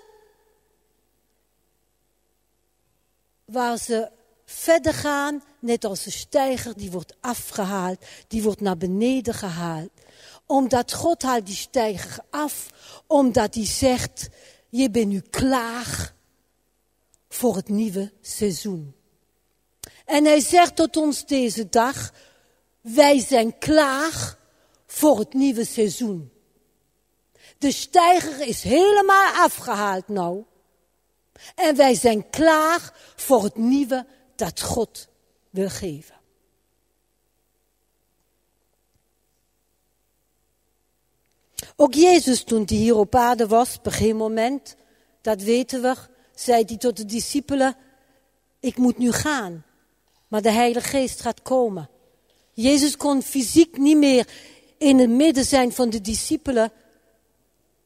waar 3.45 3.79
ze 3.79 4.11
verder 4.45 4.95
gaan, 4.95 5.43
net 5.59 5.85
als 5.85 6.07
een 6.07 6.13
stijger, 6.13 6.77
die 6.77 6.91
wordt 6.91 7.17
afgehaald, 7.21 8.05
die 8.29 8.43
wordt 8.43 8.61
naar 8.61 8.77
beneden 8.77 9.35
gehaald. 9.35 9.91
Omdat 10.47 10.93
God 10.93 11.23
haalt 11.23 11.47
die 11.47 11.55
stijger 11.55 12.19
af, 12.31 12.71
omdat 13.07 13.55
hij 13.55 13.67
zegt, 13.67 14.29
je 14.69 14.91
bent 14.91 15.09
nu 15.09 15.21
klaar 15.21 16.15
voor 17.29 17.57
het 17.57 17.69
nieuwe 17.69 18.13
seizoen. 18.21 19.02
En 20.13 20.25
hij 20.25 20.41
zegt 20.41 20.77
tot 20.77 20.97
ons 20.97 21.27
deze 21.27 21.69
dag, 21.69 22.13
wij 22.81 23.19
zijn 23.19 23.59
klaar 23.59 24.37
voor 24.87 25.19
het 25.19 25.35
nieuwe 25.35 25.65
seizoen. 25.65 26.33
De 27.59 27.73
stijger 27.73 28.47
is 28.47 28.63
helemaal 28.63 29.33
afgehaald 29.33 30.09
nou. 30.09 30.45
En 31.55 31.77
wij 31.77 31.95
zijn 31.95 32.31
klaar 32.31 32.93
voor 33.17 33.43
het 33.43 33.57
nieuwe 33.57 34.07
dat 34.37 34.61
God 34.61 35.09
wil 35.51 35.71
geven. 35.71 36.15
Ook 41.77 41.95
Jezus, 41.95 42.45
toen 42.45 42.63
hij 42.67 42.77
hier 42.77 42.97
op 42.97 43.15
aarde 43.15 43.47
was, 43.47 43.77
op 43.77 43.87
een 44.01 44.17
moment, 44.17 44.77
dat 45.21 45.43
weten 45.43 45.83
we, 45.83 45.95
zei 46.35 46.65
hij 46.67 46.77
tot 46.77 46.97
de 46.97 47.05
discipelen, 47.05 47.77
ik 48.61 48.77
moet 48.77 48.99
nu 48.99 49.13
gaan, 49.13 49.65
maar 50.33 50.43
de 50.43 50.51
Heilige 50.51 50.89
Geest 50.89 51.21
gaat 51.21 51.43
komen. 51.43 51.89
Jezus 52.53 52.97
kon 52.97 53.23
fysiek 53.23 53.77
niet 53.77 53.97
meer 53.97 54.29
in 54.79 54.99
het 54.99 55.11
midden 55.11 55.45
zijn 55.45 55.73
van 55.73 55.91
de 55.91 56.01
discipelen. 56.01 56.73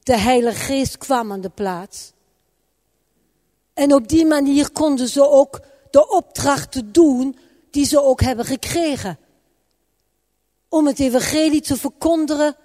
De 0.03 0.19
Heilige 0.19 0.65
Geest 0.65 0.99
kwam 0.99 1.33
aan 1.33 1.41
de 1.41 1.49
plaats. 1.49 2.13
En 3.75 3.95
op 3.95 4.09
die 4.09 4.27
manier 4.27 4.71
konden 4.71 5.09
ze 5.09 5.29
ook 5.29 5.61
de 5.91 6.09
opdrachten 6.09 6.93
doen 6.93 7.39
die 7.71 7.87
ze 7.87 8.03
ook 8.03 8.21
hebben 8.21 8.45
gekregen. 8.45 9.19
Om 10.69 10.87
het 10.87 11.01
evangelie 11.01 11.61
te 11.61 11.77
verkondigen, 11.77 12.57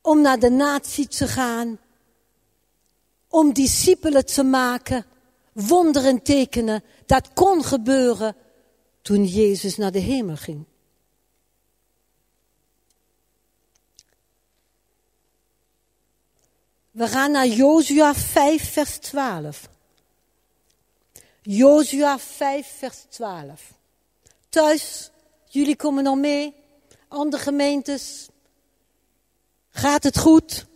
om 0.00 0.20
naar 0.20 0.38
de 0.38 0.50
natie 0.50 1.08
te 1.08 1.28
gaan, 1.28 1.78
om 3.28 3.52
discipelen 3.52 4.26
te 4.26 4.42
maken, 4.42 5.06
wonderen 5.52 6.22
tekenen. 6.22 6.84
Dat 7.06 7.32
kon 7.32 7.64
gebeuren 7.64 8.36
toen 9.02 9.24
Jezus 9.24 9.76
naar 9.76 9.92
de 9.92 9.98
hemel 9.98 10.36
ging. 10.36 10.64
We 16.90 17.08
gaan 17.08 17.30
naar 17.30 17.46
Jozua 17.46 18.14
5, 18.14 18.72
vers 18.72 18.98
12. 18.98 19.68
Jozua 21.42 22.18
5, 22.18 22.66
vers 22.78 23.04
12. 23.08 23.72
Thuis, 24.48 25.10
jullie 25.48 25.76
komen 25.76 26.04
nog 26.04 26.16
mee. 26.16 26.54
Andere 27.08 27.42
gemeentes. 27.42 28.28
Gaat 29.70 30.02
het 30.02 30.18
goed? 30.18 30.66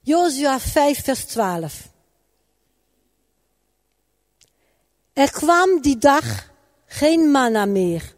Jozua 0.00 0.60
5, 0.60 1.04
vers 1.04 1.24
12. 1.24 1.92
Er 5.14 5.30
kwam 5.30 5.80
die 5.80 5.98
dag 5.98 6.50
geen 6.86 7.30
manna 7.30 7.64
meer. 7.64 8.14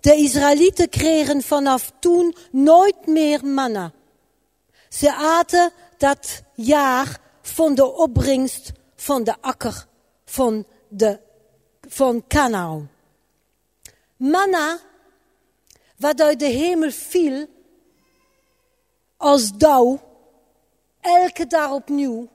De 0.00 0.14
Israëlieten 0.14 0.88
kregen 0.88 1.42
vanaf 1.42 1.92
toen 1.98 2.34
nooit 2.50 3.06
meer 3.06 3.46
manna. 3.46 3.92
Ze 4.88 5.14
aten 5.14 5.72
dat 5.98 6.42
jaar 6.54 7.20
van 7.42 7.74
de 7.74 7.92
opbrengst 7.92 8.72
van 8.94 9.24
de 9.24 9.34
akker 9.40 9.86
van, 10.24 10.66
de, 10.88 11.20
van 11.88 12.24
Canaan. 12.26 12.90
Manna, 14.16 14.78
wat 15.96 16.20
uit 16.20 16.38
de 16.38 16.46
hemel 16.46 16.90
viel, 16.90 17.46
als 19.16 19.52
dauw, 19.52 20.00
elke 21.00 21.46
dag 21.46 21.70
opnieuw, 21.70 22.28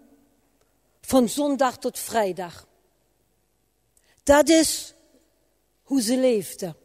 van 1.02 1.30
zondag 1.30 1.78
tot 1.78 2.00
vrijdag. 2.00 2.68
Dat 4.28 4.50
is 4.50 4.94
hoe 5.84 6.02
ze 6.02 6.18
leefden. 6.18 6.76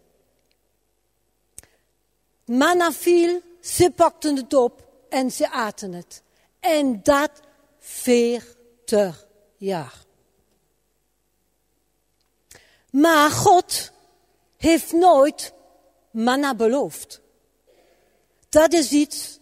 Manna 2.44 2.92
viel, 2.92 3.40
ze 3.60 3.90
pakten 3.90 4.36
het 4.36 4.54
op 4.54 4.88
en 5.08 5.30
ze 5.30 5.50
aten 5.50 5.92
het. 5.92 6.22
En 6.60 7.02
dat 7.02 7.30
veertig 7.78 9.26
jaar. 9.56 10.04
Maar 12.90 13.30
God 13.30 13.90
heeft 14.56 14.92
nooit 14.92 15.52
manna 16.10 16.54
beloofd. 16.54 17.20
Dat 18.48 18.72
is 18.72 18.90
iets 18.90 19.38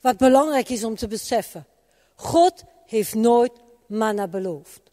wat 0.00 0.16
belangrijk 0.16 0.68
is 0.68 0.84
om 0.84 0.96
te 0.96 1.08
beseffen. 1.08 1.66
God 2.14 2.64
heeft 2.86 3.14
nooit 3.14 3.52
manna 3.86 4.28
beloofd. 4.28 4.87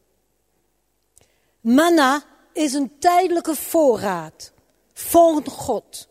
Manna 1.66 2.24
is 2.54 2.74
een 2.74 3.00
tijdelijke 3.00 3.56
voorraad 3.56 4.52
van 4.94 5.46
God. 5.50 6.08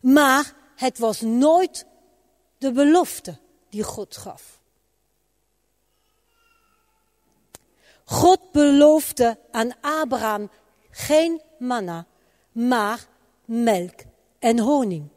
Maar 0.00 0.54
het 0.76 0.98
was 0.98 1.20
nooit 1.20 1.86
de 2.58 2.72
belofte 2.72 3.38
die 3.68 3.82
God 3.82 4.16
gaf. 4.16 4.60
God 8.04 8.52
beloofde 8.52 9.38
aan 9.50 9.72
Abraham 9.80 10.50
geen 10.90 11.42
manna, 11.58 12.06
maar 12.52 13.06
melk 13.44 14.00
en 14.38 14.58
honing. 14.58 15.08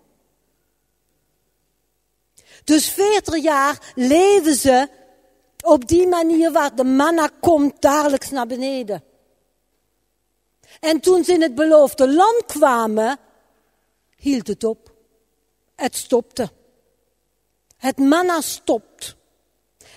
Dus 2.64 2.90
veertig 2.90 3.44
jaar 3.44 3.94
leven 3.96 4.56
ze 4.56 4.90
op 5.66 5.88
die 5.88 6.08
manier 6.08 6.52
waar 6.52 6.76
de 6.76 6.84
manna 6.84 7.30
komt 7.40 7.82
dagelijks 7.82 8.30
naar 8.30 8.48
beneden. 8.48 9.04
En 10.80 11.00
toen 11.00 11.24
ze 11.24 11.34
in 11.34 11.42
het 11.42 11.56
beloofde 11.56 12.14
land 12.14 12.46
kwamen, 12.46 13.18
hield 14.16 14.48
het 14.48 14.64
op. 14.64 14.94
Het 15.76 15.96
stopte. 15.96 16.50
Het 17.78 17.98
manna 17.98 18.42
stopt. 18.42 19.16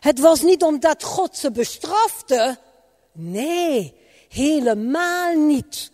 Het 0.01 0.19
was 0.19 0.43
niet 0.43 0.63
omdat 0.63 1.03
God 1.03 1.37
ze 1.37 1.51
bestrafte. 1.51 2.59
Nee, 3.13 3.95
helemaal 4.29 5.35
niet. 5.35 5.91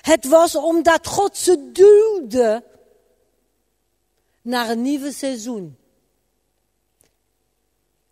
Het 0.00 0.28
was 0.28 0.54
omdat 0.54 1.06
God 1.06 1.36
ze 1.36 1.72
duwde 1.72 2.64
naar 4.42 4.70
een 4.70 4.82
nieuwe 4.82 5.12
seizoen. 5.12 5.78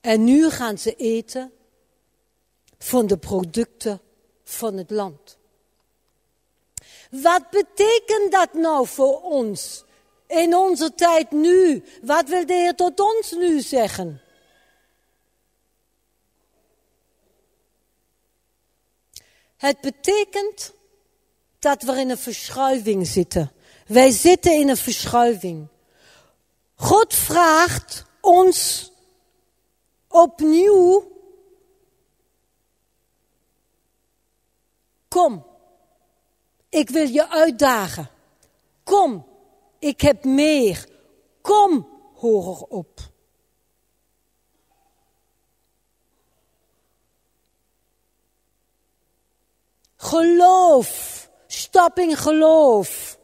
En 0.04 0.24
nu 0.24 0.50
gaan 0.50 0.78
ze 0.78 0.94
eten 0.96 1.52
van 2.78 3.06
de 3.06 3.16
producten 3.16 4.00
van 4.42 4.76
het 4.76 4.90
land. 4.90 5.38
Wat 7.10 7.50
betekent 7.50 8.32
dat 8.32 8.52
nou 8.52 8.86
voor 8.86 9.22
ons 9.22 9.84
in 10.26 10.54
onze 10.54 10.94
tijd 10.94 11.30
nu? 11.30 11.84
Wat 12.02 12.28
wil 12.28 12.46
de 12.46 12.52
Heer 12.52 12.74
tot 12.74 13.00
ons 13.00 13.30
nu 13.30 13.60
zeggen? 13.60 14.22
Het 19.56 19.80
betekent 19.80 20.72
dat 21.58 21.82
we 21.82 22.00
in 22.00 22.10
een 22.10 22.18
verschuiving 22.18 23.06
zitten. 23.06 23.52
Wij 23.86 24.10
zitten 24.10 24.52
in 24.52 24.68
een 24.68 24.76
verschuiving. 24.76 25.68
God 26.74 27.14
vraagt 27.14 28.04
ons 28.20 28.92
opnieuw. 30.14 31.12
Kom, 35.08 35.46
ik 36.68 36.90
wil 36.90 37.06
je 37.06 37.28
uitdagen. 37.28 38.10
Kom, 38.84 39.26
ik 39.78 40.00
heb 40.00 40.24
meer. 40.24 40.88
Kom, 41.40 41.88
hoor 42.14 42.66
op. 42.68 43.00
Geloof, 49.96 51.30
stap 51.46 51.98
in 51.98 52.16
geloof. 52.16 53.18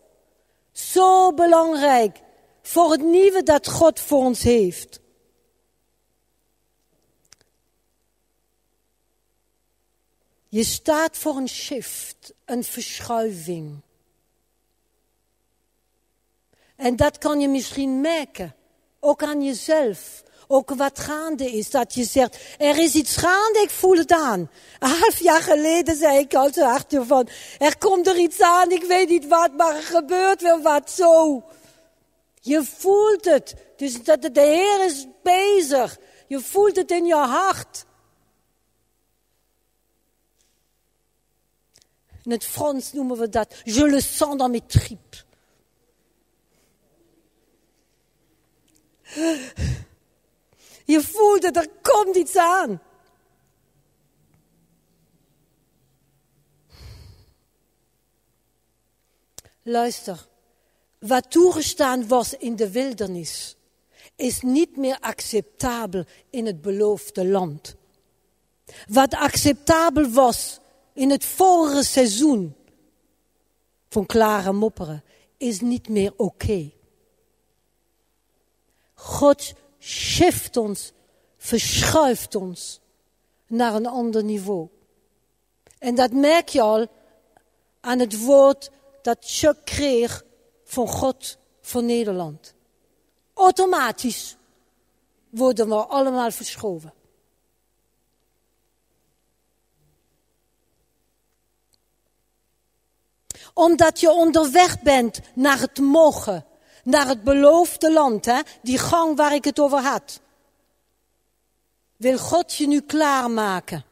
Zo 0.72 1.32
belangrijk 1.32 2.20
voor 2.62 2.90
het 2.90 3.02
nieuwe 3.02 3.42
dat 3.42 3.68
God 3.68 4.00
voor 4.00 4.18
ons 4.18 4.42
heeft. 4.42 5.00
Je 10.50 10.64
staat 10.64 11.16
voor 11.16 11.36
een 11.36 11.48
shift, 11.48 12.32
een 12.44 12.64
verschuiving. 12.64 13.80
En 16.76 16.96
dat 16.96 17.18
kan 17.18 17.40
je 17.40 17.48
misschien 17.48 18.00
merken, 18.00 18.54
ook 19.00 19.22
aan 19.22 19.42
jezelf. 19.42 20.22
Ook 20.46 20.70
wat 20.70 20.98
gaande 20.98 21.50
is, 21.50 21.70
dat 21.70 21.94
je 21.94 22.04
zegt, 22.04 22.38
er 22.58 22.78
is 22.78 22.94
iets 22.94 23.16
gaande, 23.16 23.60
ik 23.62 23.70
voel 23.70 23.96
het 23.96 24.12
aan. 24.12 24.50
Een 24.78 24.88
half 24.88 25.18
jaar 25.18 25.42
geleden 25.42 25.96
zei 25.96 26.18
ik 26.18 26.34
al 26.34 26.52
zo 26.52 26.64
achter 26.64 27.06
van, 27.06 27.28
er 27.58 27.78
komt 27.78 28.06
er 28.06 28.18
iets 28.18 28.40
aan, 28.40 28.70
ik 28.70 28.82
weet 28.82 29.08
niet 29.08 29.26
wat, 29.26 29.56
maar 29.56 29.76
er 29.76 29.82
gebeurt 29.82 30.42
wel 30.42 30.62
wat 30.62 30.90
zo. 30.90 31.42
Je 32.40 32.64
voelt 32.64 33.24
het. 33.24 33.54
Dus 33.76 34.02
dat 34.02 34.22
de 34.22 34.40
Heer 34.40 34.84
is 34.84 35.06
bezig. 35.22 35.98
Je 36.26 36.40
voelt 36.40 36.76
het 36.76 36.90
in 36.90 37.04
je 37.04 37.14
hart. 37.14 37.84
In 42.24 42.30
het 42.30 42.44
Frans 42.44 42.92
noemen 42.92 43.18
we 43.18 43.28
dat, 43.28 43.60
je 43.64 43.86
le 43.86 44.00
sens 44.00 44.36
dans 44.36 44.50
mes 44.50 44.62
tripes. 44.66 45.24
Je 50.84 51.00
voelt 51.02 51.42
het, 51.42 51.56
er 51.56 51.68
komt 51.82 52.16
iets 52.16 52.36
aan. 52.36 52.80
Luister, 59.62 60.26
wat 60.98 61.30
toegestaan 61.30 62.08
was 62.08 62.34
in 62.34 62.56
de 62.56 62.70
wildernis, 62.70 63.56
is 64.16 64.40
niet 64.40 64.76
meer 64.76 64.98
acceptabel 65.00 66.04
in 66.30 66.46
het 66.46 66.60
beloofde 66.60 67.26
land. 67.26 67.74
Wat 68.88 69.14
acceptabel 69.14 70.08
was 70.08 70.60
in 70.92 71.10
het 71.10 71.24
vorige 71.24 71.84
seizoen 71.84 72.54
van 73.88 74.06
klare 74.06 74.52
mopperen, 74.52 75.04
is 75.36 75.60
niet 75.60 75.88
meer 75.88 76.12
oké. 76.16 76.70
God 78.94 79.52
shift 79.78 80.56
ons, 80.56 80.92
verschuift 81.36 82.34
ons 82.34 82.80
naar 83.46 83.74
een 83.74 83.86
ander 83.86 84.24
niveau. 84.24 84.68
En 85.78 85.94
dat 85.94 86.12
merk 86.12 86.48
je 86.48 86.60
al 86.60 86.86
aan 87.80 87.98
het 87.98 88.24
woord 88.24 88.70
dat 89.02 89.16
Chuck 89.20 89.64
kreeg 89.64 90.24
van 90.64 90.88
God 90.88 91.38
voor 91.60 91.82
Nederland. 91.82 92.54
Automatisch 93.34 94.36
worden 95.30 95.68
we 95.68 95.74
allemaal 95.74 96.30
verschoven. 96.30 96.92
Omdat 103.60 104.00
je 104.00 104.10
onderweg 104.10 104.80
bent 104.82 105.20
naar 105.34 105.60
het 105.60 105.78
mogen 105.78 106.44
naar 106.84 107.08
het 107.08 107.24
beloofde 107.24 107.92
land, 107.92 108.24
hè? 108.24 108.40
die 108.62 108.78
gang 108.78 109.16
waar 109.16 109.34
ik 109.34 109.44
het 109.44 109.60
over 109.60 109.78
had. 109.78 110.20
Wil 111.96 112.18
God 112.18 112.54
je 112.54 112.66
nu 112.66 112.80
klaarmaken? 112.80 113.84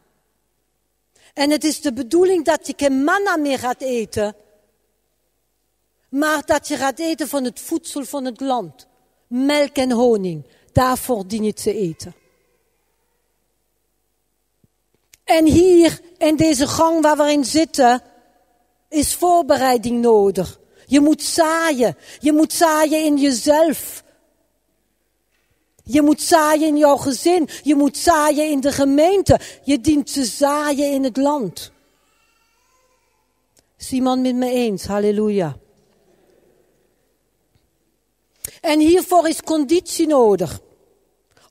En 1.35 1.51
het 1.51 1.64
is 1.64 1.81
de 1.81 1.93
bedoeling 1.93 2.45
dat 2.45 2.66
je 2.66 2.75
geen 2.77 3.05
manna 3.05 3.37
meer 3.37 3.59
gaat 3.59 3.81
eten, 3.81 4.37
maar 6.09 6.47
dat 6.47 6.69
je 6.69 6.77
gaat 6.77 6.99
eten 6.99 7.29
van 7.29 7.45
het 7.45 7.61
voedsel 7.61 8.05
van 8.05 8.25
het 8.25 8.41
land. 8.41 8.87
Melk 9.27 9.77
en 9.77 9.91
honing, 9.91 10.47
daarvoor 10.73 11.27
dien 11.27 11.45
je 11.45 11.53
te 11.53 11.75
eten. 11.75 12.14
En 15.25 15.45
hier, 15.45 16.01
in 16.19 16.37
deze 16.37 16.66
gang 16.66 17.03
waar 17.03 17.16
we 17.16 17.33
in 17.33 17.45
zitten, 17.45 18.03
is 18.89 19.14
voorbereiding 19.14 20.01
nodig. 20.01 20.61
Je 20.86 21.01
moet 21.01 21.22
zaaien. 21.22 21.97
Je 22.18 22.32
moet 22.32 22.53
zaaien 22.53 23.05
in 23.05 23.16
jezelf. 23.16 24.05
Je 25.84 26.03
moet 26.03 26.22
zaaien 26.22 26.66
in 26.66 26.76
jouw 26.76 26.97
gezin. 26.97 27.49
Je 27.62 27.74
moet 27.74 27.97
zaaien 27.97 28.51
in 28.51 28.61
de 28.61 28.72
gemeente. 28.72 29.41
Je 29.64 29.80
dient 29.80 30.12
te 30.12 30.24
zaaien 30.24 30.93
in 30.93 31.05
het 31.05 31.16
land. 31.16 31.72
Is 33.78 33.93
iemand 33.93 34.22
met 34.22 34.34
me 34.34 34.51
eens? 34.51 34.84
Halleluja. 34.84 35.57
En 38.61 38.80
hiervoor 38.80 39.28
is 39.28 39.43
conditie 39.43 40.07
nodig. 40.07 40.61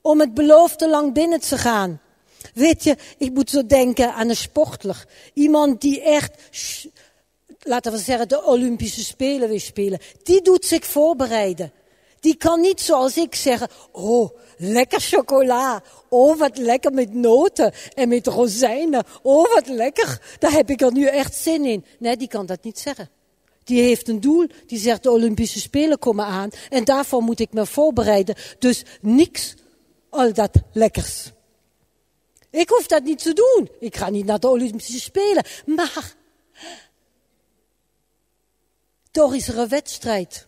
Om 0.02 0.20
het 0.20 0.34
beloofde 0.34 0.88
lang 0.88 1.12
binnen 1.12 1.40
te 1.40 1.58
gaan. 1.58 2.00
Weet 2.54 2.84
je, 2.84 2.96
ik 3.18 3.32
moet 3.32 3.50
zo 3.50 3.66
denken 3.66 4.14
aan 4.14 4.28
een 4.28 4.36
sportler. 4.36 5.06
Iemand 5.34 5.80
die 5.80 6.02
echt 6.02 6.32
laten 7.68 7.92
we 7.92 7.98
zeggen, 7.98 8.28
de 8.28 8.44
Olympische 8.44 9.04
Spelen 9.04 9.48
weer 9.48 9.60
spelen. 9.60 9.98
Die 10.22 10.42
doet 10.42 10.64
zich 10.64 10.86
voorbereiden. 10.86 11.72
Die 12.20 12.36
kan 12.36 12.60
niet 12.60 12.80
zoals 12.80 13.16
ik 13.16 13.34
zeggen, 13.34 13.68
oh, 13.92 14.30
lekker 14.56 15.00
chocola. 15.00 15.82
Oh, 16.08 16.38
wat 16.38 16.58
lekker 16.58 16.92
met 16.92 17.14
noten 17.14 17.72
en 17.94 18.08
met 18.08 18.26
rozijnen. 18.26 19.04
Oh, 19.22 19.52
wat 19.52 19.66
lekker. 19.66 20.36
Daar 20.38 20.52
heb 20.52 20.70
ik 20.70 20.80
er 20.80 20.92
nu 20.92 21.06
echt 21.06 21.34
zin 21.34 21.64
in. 21.64 21.84
Nee, 21.98 22.16
die 22.16 22.28
kan 22.28 22.46
dat 22.46 22.64
niet 22.64 22.78
zeggen. 22.78 23.10
Die 23.64 23.82
heeft 23.82 24.08
een 24.08 24.20
doel. 24.20 24.46
Die 24.66 24.78
zegt, 24.78 25.02
de 25.02 25.10
Olympische 25.10 25.60
Spelen 25.60 25.98
komen 25.98 26.24
aan. 26.24 26.50
En 26.68 26.84
daarvoor 26.84 27.22
moet 27.22 27.40
ik 27.40 27.52
me 27.52 27.66
voorbereiden. 27.66 28.34
Dus 28.58 28.82
niks 29.00 29.54
al 30.10 30.32
dat 30.32 30.50
lekkers. 30.72 31.30
Ik 32.50 32.68
hoef 32.68 32.86
dat 32.86 33.02
niet 33.02 33.22
te 33.22 33.32
doen. 33.32 33.68
Ik 33.80 33.96
ga 33.96 34.10
niet 34.10 34.24
naar 34.24 34.40
de 34.40 34.48
Olympische 34.48 35.00
Spelen. 35.00 35.44
Maar 35.66 36.16
toch 39.18 39.34
is 39.34 39.48
er 39.48 39.58
een 39.58 39.68
wedstrijd. 39.68 40.46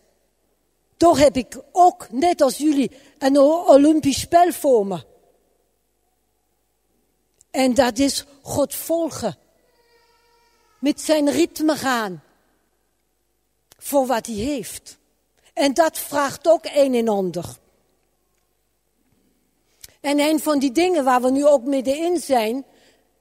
Toch 0.97 1.19
heb 1.19 1.37
ik 1.37 1.57
ook, 1.71 2.11
net 2.11 2.41
als 2.41 2.57
jullie, 2.57 2.91
een 3.17 3.37
Olympisch 3.37 4.19
spel 4.19 4.51
voor 4.51 4.87
me. 4.87 5.03
En 7.49 7.73
dat 7.73 7.99
is 7.99 8.25
God 8.41 8.75
volgen. 8.75 9.37
Met 10.79 11.01
zijn 11.01 11.31
ritme 11.31 11.75
gaan. 11.75 12.23
Voor 13.77 14.05
wat 14.05 14.25
hij 14.25 14.35
heeft. 14.35 14.97
En 15.53 15.73
dat 15.73 15.97
vraagt 15.97 16.47
ook 16.47 16.65
een 16.73 16.93
en 16.93 17.07
ander. 17.07 17.45
En 20.01 20.19
een 20.19 20.39
van 20.39 20.59
die 20.59 20.71
dingen 20.71 21.03
waar 21.03 21.21
we 21.21 21.31
nu 21.31 21.45
ook 21.45 21.63
middenin 21.63 22.19
zijn, 22.19 22.65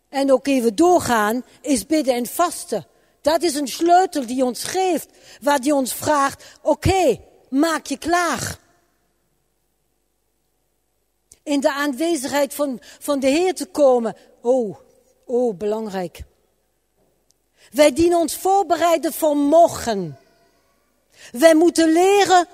en 0.09 0.33
ook 0.33 0.47
even 0.47 0.77
doorgaan, 0.77 1.45
is 1.61 1.87
bidden 1.87 2.15
en 2.15 2.27
vasten. 2.27 2.87
Dat 3.21 3.43
is 3.43 3.55
een 3.55 3.69
sleutel 3.69 4.27
die 4.27 4.45
ons 4.45 4.65
geeft, 4.65 5.09
waar 5.41 5.61
die 5.61 5.75
ons 5.75 5.95
vraagt, 5.95 6.45
oké, 6.63 7.21
maak 7.49 7.87
je 7.87 7.99
klaar. 7.99 8.59
In 11.43 11.61
de 11.61 11.73
aanwezigheid 11.73 12.55
van, 12.55 12.79
van 12.99 13.21
de 13.21 13.27
Heer 13.27 13.55
te 13.55 13.67
komen. 13.67 14.17
Oh, 14.41 14.79
oh, 15.25 15.57
belangrijk. 15.57 16.23
Wij 17.71 17.93
dienen 17.93 18.19
ons 18.19 18.37
voorbereiden 18.37 19.13
voor 19.13 19.37
morgen. 19.37 20.19
Wij 21.33 21.55
moeten 21.55 21.93
leren 21.93 22.49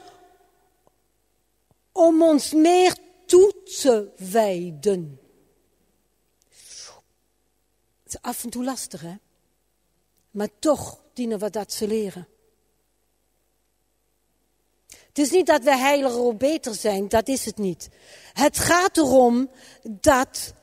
om 1.93 2.23
ons 2.23 2.53
meer 2.53 2.97
toe 3.27 3.63
te 3.65 4.13
wijden. 4.17 5.21
Het 8.03 8.15
is 8.15 8.21
af 8.21 8.45
en 8.45 8.51
toe 8.51 8.65
lastig, 8.65 9.01
hè? 9.01 9.15
Maar 10.37 10.49
toch 10.59 10.99
dienen 11.13 11.39
we 11.39 11.51
dat 11.51 11.77
te 11.77 11.87
leren. 11.87 12.29
Het 14.87 15.19
is 15.19 15.31
niet 15.31 15.47
dat 15.47 15.63
wij 15.63 15.79
heiliger 15.79 16.21
of 16.21 16.37
beter 16.37 16.75
zijn, 16.75 17.09
dat 17.09 17.29
is 17.29 17.45
het 17.45 17.59
niet. 17.59 17.89
Het 18.33 18.59
gaat 18.59 18.97
erom 18.97 19.51
dat 19.83 20.55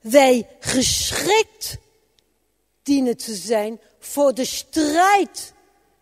wij 0.00 0.48
geschikt 0.60 1.76
dienen 2.82 3.16
te 3.16 3.34
zijn 3.34 3.80
voor 3.98 4.34
de 4.34 4.44
strijd 4.44 5.52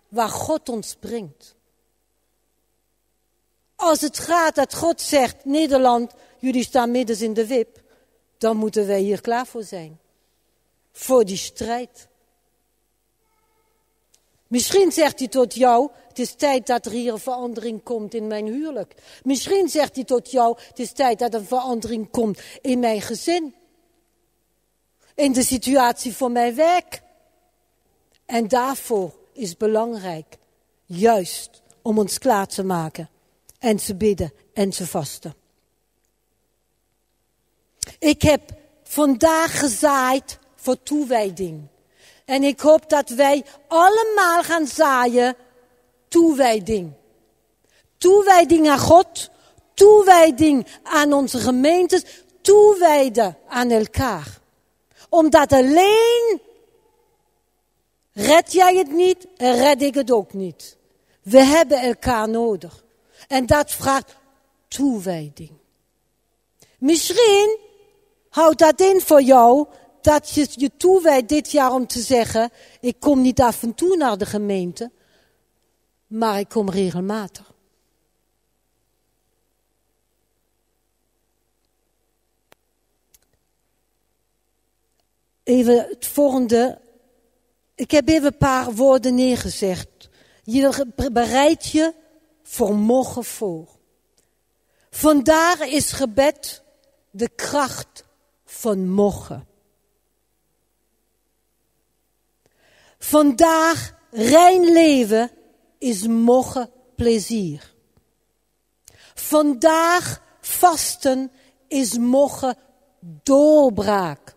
waar 0.09 0.29
God 0.29 0.69
ons 0.69 0.95
brengt. 1.01 1.55
Als 3.77 4.01
het 4.01 4.19
gaat 4.19 4.55
dat 4.55 4.75
God 4.75 5.01
zegt, 5.01 5.45
Nederland, 5.45 6.13
jullie 6.39 6.65
staan 6.65 6.91
midden 6.91 7.21
in 7.21 7.35
de 7.35 7.47
wip, 7.47 7.83
dan 8.39 8.57
moeten 8.57 8.87
wij 8.87 9.01
hier 9.01 9.21
klaar 9.21 9.47
voor 9.47 9.63
zijn. 9.63 10.01
Voor 10.93 11.25
die 11.25 11.37
strijd. 11.37 12.08
Misschien 14.49 14.93
zegt 14.93 15.19
hij 15.19 15.29
tot 15.29 15.55
jou, 15.55 15.91
het 16.09 16.19
is 16.19 16.35
tijd 16.35 16.67
dat 16.67 16.87
er 16.87 16.93
hier 16.93 17.13
een 17.13 17.19
verandering 17.19 17.83
komt 17.83 18.15
in 18.15 18.27
mijn 18.27 18.47
huwelijk. 18.47 18.95
Misschien 19.23 19.69
zegt 19.69 19.95
hij 19.95 20.05
tot 20.05 20.31
jou, 20.31 20.59
het 20.69 20.79
is 20.79 20.93
tijd 20.93 21.19
dat 21.19 21.35
er 21.35 21.41
een 21.41 21.47
verandering 21.47 22.11
komt 22.11 22.41
in 22.61 22.79
mijn 22.79 23.01
gezin. 23.01 23.55
In 25.15 25.33
de 25.33 25.43
situatie 25.43 26.15
voor 26.15 26.31
mijn 26.31 26.55
werk. 26.55 27.03
En 28.27 28.49
daarvoor 28.49 29.15
is 29.33 29.57
belangrijk, 29.57 30.37
juist 30.85 31.63
om 31.83 31.99
ons 31.99 32.19
klaar 32.19 32.47
te 32.47 32.65
maken 32.65 33.11
en 33.59 33.77
te 33.77 33.95
bidden 33.95 34.33
en 34.53 34.71
te 34.71 34.87
vasten. 34.87 35.35
Ik 37.99 38.23
heb 38.23 38.53
vandaag 38.83 39.59
gezaaid 39.59 40.39
voor 40.55 40.83
toewijding. 40.83 41.69
En 42.29 42.43
ik 42.43 42.61
hoop 42.61 42.89
dat 42.91 43.09
wij 43.09 43.45
allemaal 43.69 44.43
gaan 44.43 44.67
zaaien 44.67 45.37
toewijding. 46.09 46.93
Toewijding 47.99 48.69
aan 48.69 48.79
God, 48.79 49.31
toewijding 49.75 50.67
aan 50.83 51.13
onze 51.13 51.39
gemeentes, 51.39 52.03
toewijden 52.41 53.39
aan 53.49 53.71
elkaar. 53.71 54.39
Omdat 55.09 55.53
alleen 55.53 56.41
red 58.13 58.53
jij 58.53 58.77
het 58.77 58.93
niet, 58.93 59.27
red 59.37 59.83
ik 59.83 59.95
het 59.95 60.11
ook 60.11 60.33
niet. 60.33 60.77
We 61.23 61.45
hebben 61.45 61.79
elkaar 61.81 62.29
nodig. 62.29 62.85
En 63.29 63.47
dat 63.47 63.71
vraagt 63.71 64.17
toewijding. 64.69 65.53
Misschien 66.79 67.59
houdt 68.29 68.59
dat 68.59 68.81
in 68.81 69.01
voor 69.01 69.23
jou 69.23 69.67
dat 70.09 70.31
je 70.31 70.47
je 70.51 70.71
toewijdt 70.77 71.29
dit 71.29 71.51
jaar 71.51 71.73
om 71.73 71.87
te 71.87 72.01
zeggen: 72.01 72.51
ik 72.81 73.01
kom 73.01 73.21
niet 73.21 73.41
af 73.41 73.63
en 73.63 73.75
toe 73.75 73.97
naar 73.97 74.19
de 74.19 74.27
gemeente, 74.27 74.91
maar 76.07 76.39
ik 76.39 76.49
kom 76.49 76.71
regelmatig. 76.71 77.53
Even 85.43 85.87
het 85.89 86.07
volgende. 86.07 86.81
Ik 87.75 87.91
heb 87.91 88.09
even 88.09 88.27
een 88.27 88.37
paar 88.37 88.75
woorden 88.75 89.15
neergezegd. 89.15 90.09
Je 90.43 90.87
bereidt 91.13 91.67
je 91.67 91.95
voor 92.43 92.75
morgen 92.75 93.25
voor. 93.25 93.69
Vandaag 94.91 95.61
is 95.61 95.93
gebed 95.93 96.63
de 97.11 97.29
kracht 97.29 98.05
van 98.45 98.89
morgen. 98.91 99.47
Vandaag 102.99 103.95
rein 104.11 104.73
leven 104.73 105.31
is 105.79 106.07
morgen 106.07 106.71
plezier. 106.97 107.75
Vandaag 109.15 110.23
vasten 110.41 111.33
is 111.69 111.99
morgen 111.99 112.57
doorbraak. 113.23 114.35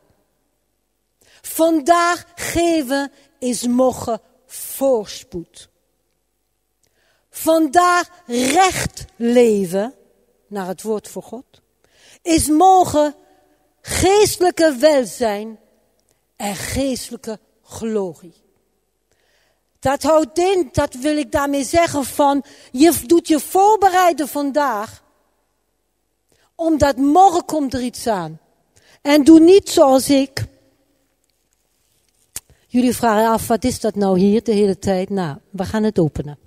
Vandaag 1.42 2.26
geven 2.36 3.12
is 3.40 3.68
morgen 3.68 4.22
voorspoed. 4.46 5.70
Vandaag 7.30 8.10
recht 8.28 9.06
leven, 9.16 9.94
naar 10.48 10.68
het 10.68 10.82
woord 10.82 11.08
voor 11.08 11.24
God, 11.24 11.62
is 12.22 12.48
morgen 12.48 13.16
geestelijke 13.82 14.76
welzijn 14.76 15.60
en 16.36 16.56
geestelijke 16.56 17.40
glorie. 17.64 18.41
Dat 19.82 20.04
houdt 20.04 20.38
in, 20.38 20.70
dat 20.72 20.94
wil 20.94 21.18
ik 21.18 21.32
daarmee 21.32 21.64
zeggen 21.64 22.06
van, 22.06 22.44
je 22.72 23.00
doet 23.06 23.28
je 23.28 23.40
voorbereiden 23.40 24.28
vandaag, 24.28 25.04
omdat 26.56 26.98
morgen 26.98 27.46
komt 27.46 27.74
er 27.74 27.82
iets 27.82 28.08
aan. 28.08 28.40
En 29.02 29.24
doe 29.24 29.40
niet 29.40 29.70
zoals 29.70 30.10
ik. 30.10 30.46
Jullie 32.68 32.96
vragen 32.96 33.32
af, 33.32 33.48
wat 33.48 33.64
is 33.64 33.80
dat 33.80 33.96
nou 33.96 34.20
hier 34.20 34.44
de 34.44 34.52
hele 34.52 34.80
tijd? 34.80 35.10
Nou, 35.10 35.38
we 35.50 35.66
gaan 35.66 35.84
het 35.84 36.00
openen. 36.00 36.38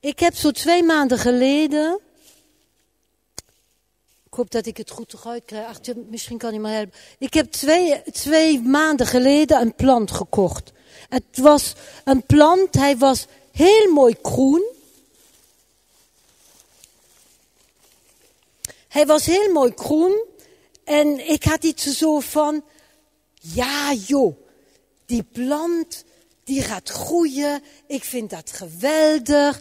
Ik 0.00 0.18
heb 0.18 0.34
zo 0.34 0.50
twee 0.50 0.82
maanden 0.82 1.18
geleden. 1.18 2.00
Hoop 4.40 4.50
dat 4.50 4.66
ik 4.66 4.76
het 4.76 4.90
goed 4.90 5.12
eruit 5.12 5.44
krijg. 5.44 5.66
Ach, 5.66 5.78
misschien 6.08 6.38
kan 6.38 6.52
je 6.52 6.58
me 6.58 6.68
helpen. 6.68 6.94
Ik 7.18 7.34
heb 7.34 7.50
twee, 7.50 8.02
twee 8.02 8.60
maanden 8.60 9.06
geleden 9.06 9.60
een 9.60 9.74
plant 9.74 10.10
gekocht. 10.10 10.72
Het 11.08 11.24
was 11.32 11.74
een 12.04 12.22
plant, 12.22 12.74
hij 12.74 12.96
was 12.96 13.26
heel 13.52 13.92
mooi 13.92 14.16
groen. 14.22 14.62
Hij 18.88 19.06
was 19.06 19.26
heel 19.26 19.52
mooi 19.52 19.72
groen. 19.76 20.24
En 20.84 21.30
ik 21.30 21.44
had 21.44 21.64
iets 21.64 21.98
zo 21.98 22.20
van, 22.20 22.64
ja 23.34 23.92
joh, 23.92 24.36
die 25.06 25.22
plant, 25.22 26.04
die 26.44 26.62
gaat 26.62 26.88
groeien. 26.88 27.62
Ik 27.86 28.04
vind 28.04 28.30
dat 28.30 28.52
geweldig. 28.52 29.60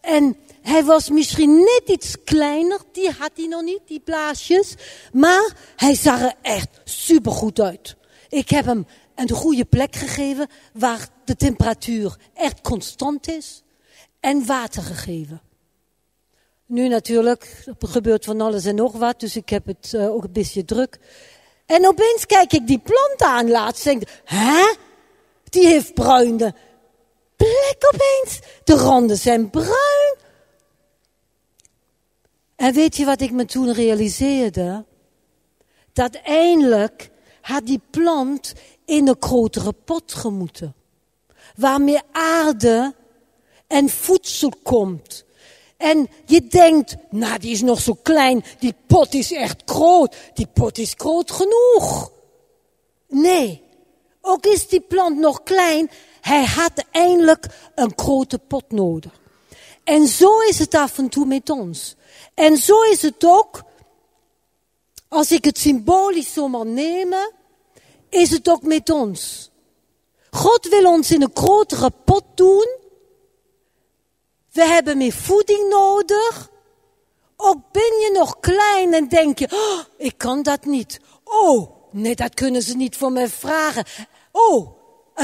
En 0.00 0.36
hij 0.64 0.84
was 0.84 1.10
misschien 1.10 1.54
net 1.54 1.82
iets 1.84 2.16
kleiner, 2.24 2.80
die 2.92 3.10
had 3.10 3.30
hij 3.34 3.46
nog 3.46 3.62
niet, 3.62 3.80
die 3.86 4.00
blaasjes. 4.00 4.74
Maar 5.12 5.56
hij 5.76 5.94
zag 5.94 6.20
er 6.20 6.34
echt 6.42 6.68
supergoed 6.84 7.60
uit. 7.60 7.96
Ik 8.28 8.48
heb 8.48 8.64
hem 8.64 8.86
een 9.14 9.30
goede 9.30 9.64
plek 9.64 9.96
gegeven 9.96 10.48
waar 10.72 11.08
de 11.24 11.36
temperatuur 11.36 12.16
echt 12.34 12.60
constant 12.60 13.28
is. 13.28 13.62
En 14.20 14.46
water 14.46 14.82
gegeven. 14.82 15.42
Nu 16.66 16.88
natuurlijk, 16.88 17.64
gebeurt 17.78 18.24
van 18.24 18.40
alles 18.40 18.64
en 18.64 18.74
nog 18.74 18.92
wat, 18.92 19.20
dus 19.20 19.36
ik 19.36 19.48
heb 19.48 19.66
het 19.66 19.92
uh, 19.94 20.14
ook 20.14 20.24
een 20.24 20.32
beetje 20.32 20.64
druk. 20.64 20.98
En 21.66 21.88
opeens 21.88 22.26
kijk 22.26 22.52
ik 22.52 22.66
die 22.66 22.78
plant 22.78 23.22
aan 23.22 23.50
laatst 23.50 23.86
en 23.86 23.98
denk, 23.98 24.10
hè? 24.24 24.74
Die 25.44 25.66
heeft 25.66 25.94
bruine 25.94 26.54
plek 27.36 27.76
opeens. 27.92 28.38
De 28.64 28.74
randen 28.74 29.16
zijn 29.16 29.50
bruin. 29.50 30.22
En 32.64 32.72
weet 32.72 32.96
je 32.96 33.04
wat 33.04 33.20
ik 33.20 33.30
me 33.30 33.44
toen 33.44 33.72
realiseerde? 33.72 34.84
Dat 35.92 36.14
eindelijk 36.14 37.10
had 37.40 37.66
die 37.66 37.80
plant 37.90 38.52
in 38.84 39.08
een 39.08 39.16
grotere 39.20 39.72
pot 39.72 40.12
gemoeten. 40.12 40.74
Waar 41.56 41.80
meer 41.80 42.02
aarde 42.12 42.94
en 43.66 43.88
voedsel 43.88 44.52
komt. 44.62 45.24
En 45.76 46.08
je 46.24 46.46
denkt, 46.46 46.96
nou 47.10 47.38
die 47.38 47.52
is 47.52 47.62
nog 47.62 47.80
zo 47.80 47.96
klein, 48.02 48.44
die 48.58 48.74
pot 48.86 49.14
is 49.14 49.32
echt 49.32 49.62
groot, 49.64 50.16
die 50.34 50.48
pot 50.52 50.78
is 50.78 50.94
groot 50.96 51.30
genoeg. 51.30 52.10
Nee, 53.08 53.62
ook 54.20 54.46
is 54.46 54.68
die 54.68 54.80
plant 54.80 55.18
nog 55.18 55.42
klein, 55.42 55.90
hij 56.20 56.44
had 56.44 56.84
eindelijk 56.90 57.46
een 57.74 57.92
grote 57.96 58.38
pot 58.38 58.70
nodig. 58.70 59.20
En 59.84 60.06
zo 60.06 60.38
is 60.40 60.58
het 60.58 60.74
af 60.74 60.98
en 60.98 61.08
toe 61.08 61.26
met 61.26 61.50
ons. 61.50 61.96
En 62.34 62.56
zo 62.56 62.82
is 62.82 63.02
het 63.02 63.24
ook, 63.24 63.62
als 65.08 65.32
ik 65.32 65.44
het 65.44 65.58
symbolisch 65.58 66.32
zomaar 66.32 66.66
nemen, 66.66 67.32
is 68.08 68.30
het 68.30 68.48
ook 68.48 68.62
met 68.62 68.90
ons. 68.90 69.50
God 70.30 70.68
wil 70.68 70.92
ons 70.92 71.10
in 71.10 71.22
een 71.22 71.30
grotere 71.34 71.90
pot 72.04 72.24
doen. 72.34 72.68
We 74.52 74.64
hebben 74.64 74.96
meer 74.96 75.12
voeding 75.12 75.68
nodig. 75.68 76.50
Ook 77.36 77.72
ben 77.72 77.82
je 77.82 78.10
nog 78.18 78.40
klein 78.40 78.94
en 78.94 79.08
denk 79.08 79.38
je, 79.38 79.48
oh, 79.52 79.78
ik 79.96 80.18
kan 80.18 80.42
dat 80.42 80.64
niet. 80.64 81.00
Oh, 81.24 81.70
nee, 81.90 82.14
dat 82.14 82.34
kunnen 82.34 82.62
ze 82.62 82.76
niet 82.76 82.96
voor 82.96 83.12
mij 83.12 83.28
vragen. 83.28 83.84
Oh, 84.32 84.68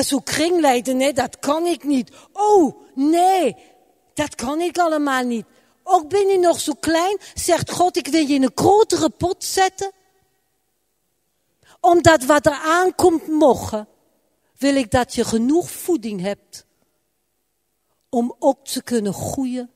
zo 0.02 0.18
kringleiden, 0.18 0.96
nee, 0.96 1.12
dat 1.12 1.38
kan 1.38 1.66
ik 1.66 1.84
niet. 1.84 2.10
Oh, 2.32 2.74
nee, 2.94 3.56
dat 4.14 4.34
kan 4.34 4.60
ik 4.60 4.78
allemaal 4.78 5.22
niet. 5.22 5.44
Ook 5.92 6.08
ben 6.08 6.28
je 6.28 6.38
nog 6.38 6.60
zo 6.60 6.72
klein, 6.72 7.18
zegt 7.34 7.70
God, 7.70 7.96
ik 7.96 8.06
wil 8.06 8.26
je 8.26 8.34
in 8.34 8.42
een 8.42 8.52
grotere 8.54 9.10
pot 9.10 9.44
zetten. 9.44 9.92
Omdat 11.80 12.24
wat 12.24 12.46
er 12.46 12.52
aankomt 12.52 13.26
mogen, 13.26 13.88
wil 14.58 14.74
ik 14.74 14.90
dat 14.90 15.14
je 15.14 15.24
genoeg 15.24 15.70
voeding 15.70 16.20
hebt 16.20 16.66
om 18.08 18.36
ook 18.38 18.64
te 18.64 18.82
kunnen 18.82 19.14
groeien 19.14 19.70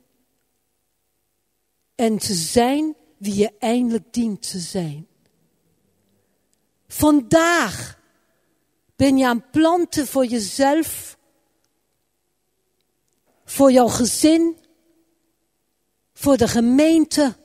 en 1.95 2.19
te 2.19 2.35
zijn 2.35 2.97
wie 3.17 3.35
je 3.35 3.53
eindelijk 3.59 4.13
dient 4.13 4.51
te 4.51 4.59
zijn. 4.59 5.07
Vandaag 6.89 8.01
ben 8.97 9.17
je 9.17 9.27
aan 9.27 9.51
planten 9.51 10.07
voor 10.07 10.27
jezelf, 10.27 11.19
voor 13.45 13.73
jouw 13.73 13.89
gezin, 13.89 14.63
voor 16.25 16.37
de 16.37 16.49
gemeente, 16.49 17.37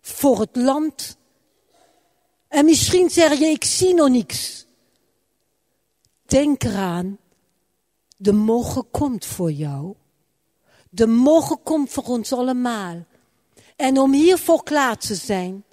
voor 0.00 0.40
het 0.40 0.56
land. 0.56 1.16
En 2.48 2.64
misschien 2.64 3.10
zeg 3.10 3.38
je, 3.38 3.46
ik 3.46 3.64
zie 3.64 3.94
nog 3.94 4.08
niks. 4.08 4.66
Denk 6.26 6.64
eraan, 6.64 7.18
de 8.16 8.32
morgen 8.32 8.90
komt 8.90 9.26
voor 9.26 9.52
jou. 9.52 9.94
De 10.90 11.06
morgen 11.06 11.62
komt 11.62 11.90
voor 11.90 12.04
ons 12.04 12.32
allemaal. 12.32 13.04
En 13.76 13.98
om 13.98 14.12
hiervoor 14.12 14.62
klaar 14.62 14.96
te 14.96 15.14
zijn, 15.14 15.64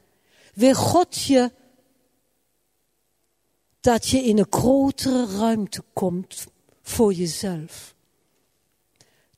wil 0.54 0.74
God 0.74 1.22
je 1.24 1.52
dat 3.80 4.08
je 4.08 4.24
in 4.24 4.38
een 4.38 4.48
grotere 4.50 5.26
ruimte 5.26 5.84
komt 5.94 6.48
voor 6.82 7.14
jezelf. 7.14 7.96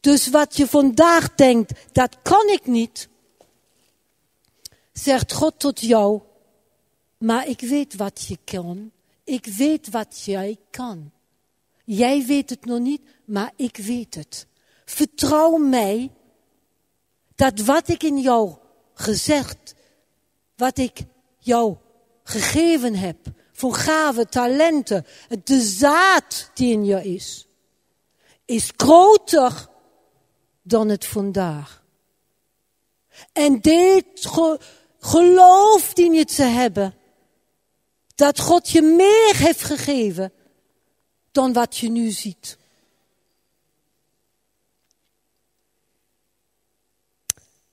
Dus 0.02 0.28
wat 0.28 0.58
je 0.58 0.68
vandaag 0.68 1.36
denkt, 1.36 1.74
dat 1.92 2.18
kan 2.22 2.48
ik 2.48 2.66
niet. 2.66 3.10
zegt 4.92 5.34
God 5.34 5.60
tot 5.60 5.80
jou, 5.80 6.22
maar 7.18 7.48
ik 7.48 7.60
weet 7.60 7.96
wat 7.96 8.26
je 8.28 8.38
kan. 8.44 8.92
Ik 9.24 9.46
weet 9.46 9.90
wat 9.90 10.24
jij 10.24 10.58
kan. 10.72 11.12
Jij 11.86 12.26
weet 12.26 12.50
het 12.50 12.66
nog 12.66 12.80
niet, 12.80 13.02
maar 13.26 13.52
ik 13.56 13.78
weet 13.78 14.16
het. 14.16 14.48
Vertrouw 14.86 15.58
mij 15.58 16.12
dat 17.36 17.60
wat 17.60 17.88
ik 17.88 18.04
in 18.04 18.20
jou 18.20 18.56
gezegd, 18.94 19.74
wat 20.56 20.78
ik 20.78 21.04
jou 21.38 21.76
gegeven 22.24 22.96
heb, 22.96 23.18
voor 23.52 23.74
gaven, 23.74 24.30
talenten, 24.30 25.06
de 25.44 25.62
zaad 25.62 26.52
die 26.54 26.72
in 26.74 26.86
je 26.86 27.04
is, 27.04 27.48
is 28.46 28.72
groter 28.76 29.70
dan 30.62 30.90
het 30.90 31.06
vandaag. 31.06 31.84
En 33.34 33.62
dit 33.62 34.28
geloof 35.00 35.94
dien 35.94 36.14
je 36.14 36.26
te 36.26 36.44
hebben, 36.44 36.96
dat 38.16 38.40
God 38.40 38.70
je 38.70 38.82
meer 38.82 39.36
heeft 39.36 39.64
gegeven 39.64 40.34
dan 41.32 41.54
wat 41.54 41.78
je 41.78 41.90
nu 41.90 42.10
ziet. 42.10 42.58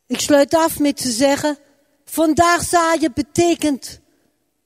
Ik 0.06 0.20
sluit 0.20 0.54
af 0.54 0.78
met 0.78 0.96
te 0.96 1.10
zeggen, 1.10 1.58
vandaag 2.04 2.62
zaaien 2.62 3.12
betekent 3.12 4.00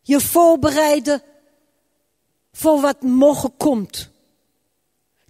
je 0.03 0.21
voorbereiden 0.21 1.23
voor 2.53 2.81
wat 2.81 3.01
morgen 3.01 3.57
komt. 3.57 4.11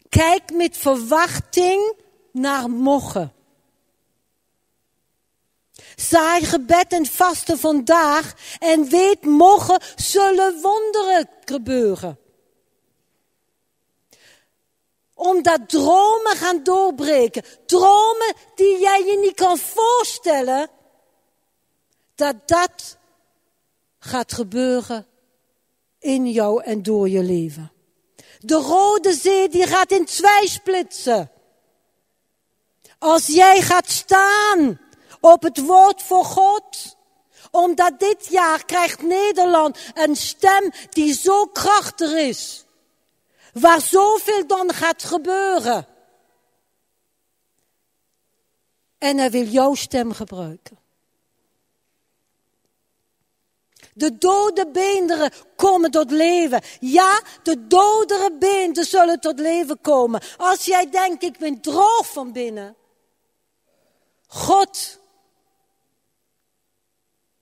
Kijk 0.08 0.52
met 0.52 0.76
verwachting 0.76 1.94
naar 2.32 2.70
morgen. 2.70 3.32
Zaai 5.96 6.44
gebed 6.44 6.92
en 6.92 7.06
vasten 7.06 7.58
vandaag 7.58 8.34
en 8.58 8.88
weet 8.88 9.24
morgen 9.24 9.80
zullen 9.96 10.60
wonderen 10.60 11.28
gebeuren. 11.44 12.18
Omdat 15.14 15.68
dromen 15.68 16.36
gaan 16.36 16.62
doorbreken. 16.62 17.44
Dromen 17.66 18.34
die 18.54 18.80
jij 18.80 19.04
je 19.04 19.18
niet 19.18 19.34
kan 19.34 19.58
voorstellen. 19.58 20.70
Dat 22.14 22.48
dat 22.48 22.96
gaat 23.98 24.32
gebeuren 24.32 25.06
in 25.98 26.30
jou 26.30 26.62
en 26.62 26.82
door 26.82 27.08
je 27.08 27.22
leven. 27.22 27.72
De 28.38 28.54
Rode 28.54 29.12
Zee 29.12 29.48
die 29.48 29.66
gaat 29.66 29.90
in 29.90 30.04
twee 30.04 30.48
splitsen. 30.48 31.30
Als 33.02 33.26
jij 33.26 33.62
gaat 33.62 33.90
staan 33.90 34.80
op 35.20 35.42
het 35.42 35.58
woord 35.58 36.02
voor 36.02 36.24
God. 36.24 36.96
Omdat 37.50 37.98
dit 37.98 38.26
jaar 38.26 38.64
krijgt 38.64 39.02
Nederland 39.02 39.78
een 39.94 40.16
stem 40.16 40.70
die 40.90 41.14
zo 41.14 41.46
krachtig 41.46 42.12
is. 42.12 42.64
Waar 43.52 43.80
zoveel 43.80 44.46
dan 44.46 44.72
gaat 44.72 45.02
gebeuren. 45.02 45.86
En 48.98 49.18
hij 49.18 49.30
wil 49.30 49.44
jouw 49.44 49.74
stem 49.74 50.12
gebruiken. 50.12 50.78
De 53.94 54.18
dode 54.18 54.68
beenderen 54.72 55.32
komen 55.56 55.90
tot 55.90 56.10
leven. 56.10 56.62
Ja, 56.80 57.22
de 57.42 57.66
dodere 57.66 58.36
beenderen 58.38 58.88
zullen 58.88 59.20
tot 59.20 59.38
leven 59.38 59.80
komen. 59.80 60.20
Als 60.36 60.64
jij 60.64 60.90
denkt, 60.90 61.22
ik 61.22 61.38
ben 61.38 61.60
droog 61.60 62.12
van 62.12 62.32
binnen. 62.32 62.76
God, 64.34 65.00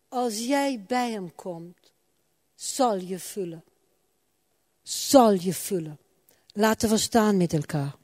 als 0.09 0.38
jij 0.38 0.84
bij 0.86 1.11
hem 1.11 1.34
komt, 1.34 1.93
zal 2.55 2.97
je 2.97 3.18
vullen. 3.18 3.64
Zal 4.82 5.32
je 5.32 5.55
vullen. 5.55 5.99
Laten 6.53 6.88
we 6.88 6.97
staan 6.97 7.36
met 7.36 7.53
elkaar. 7.53 7.97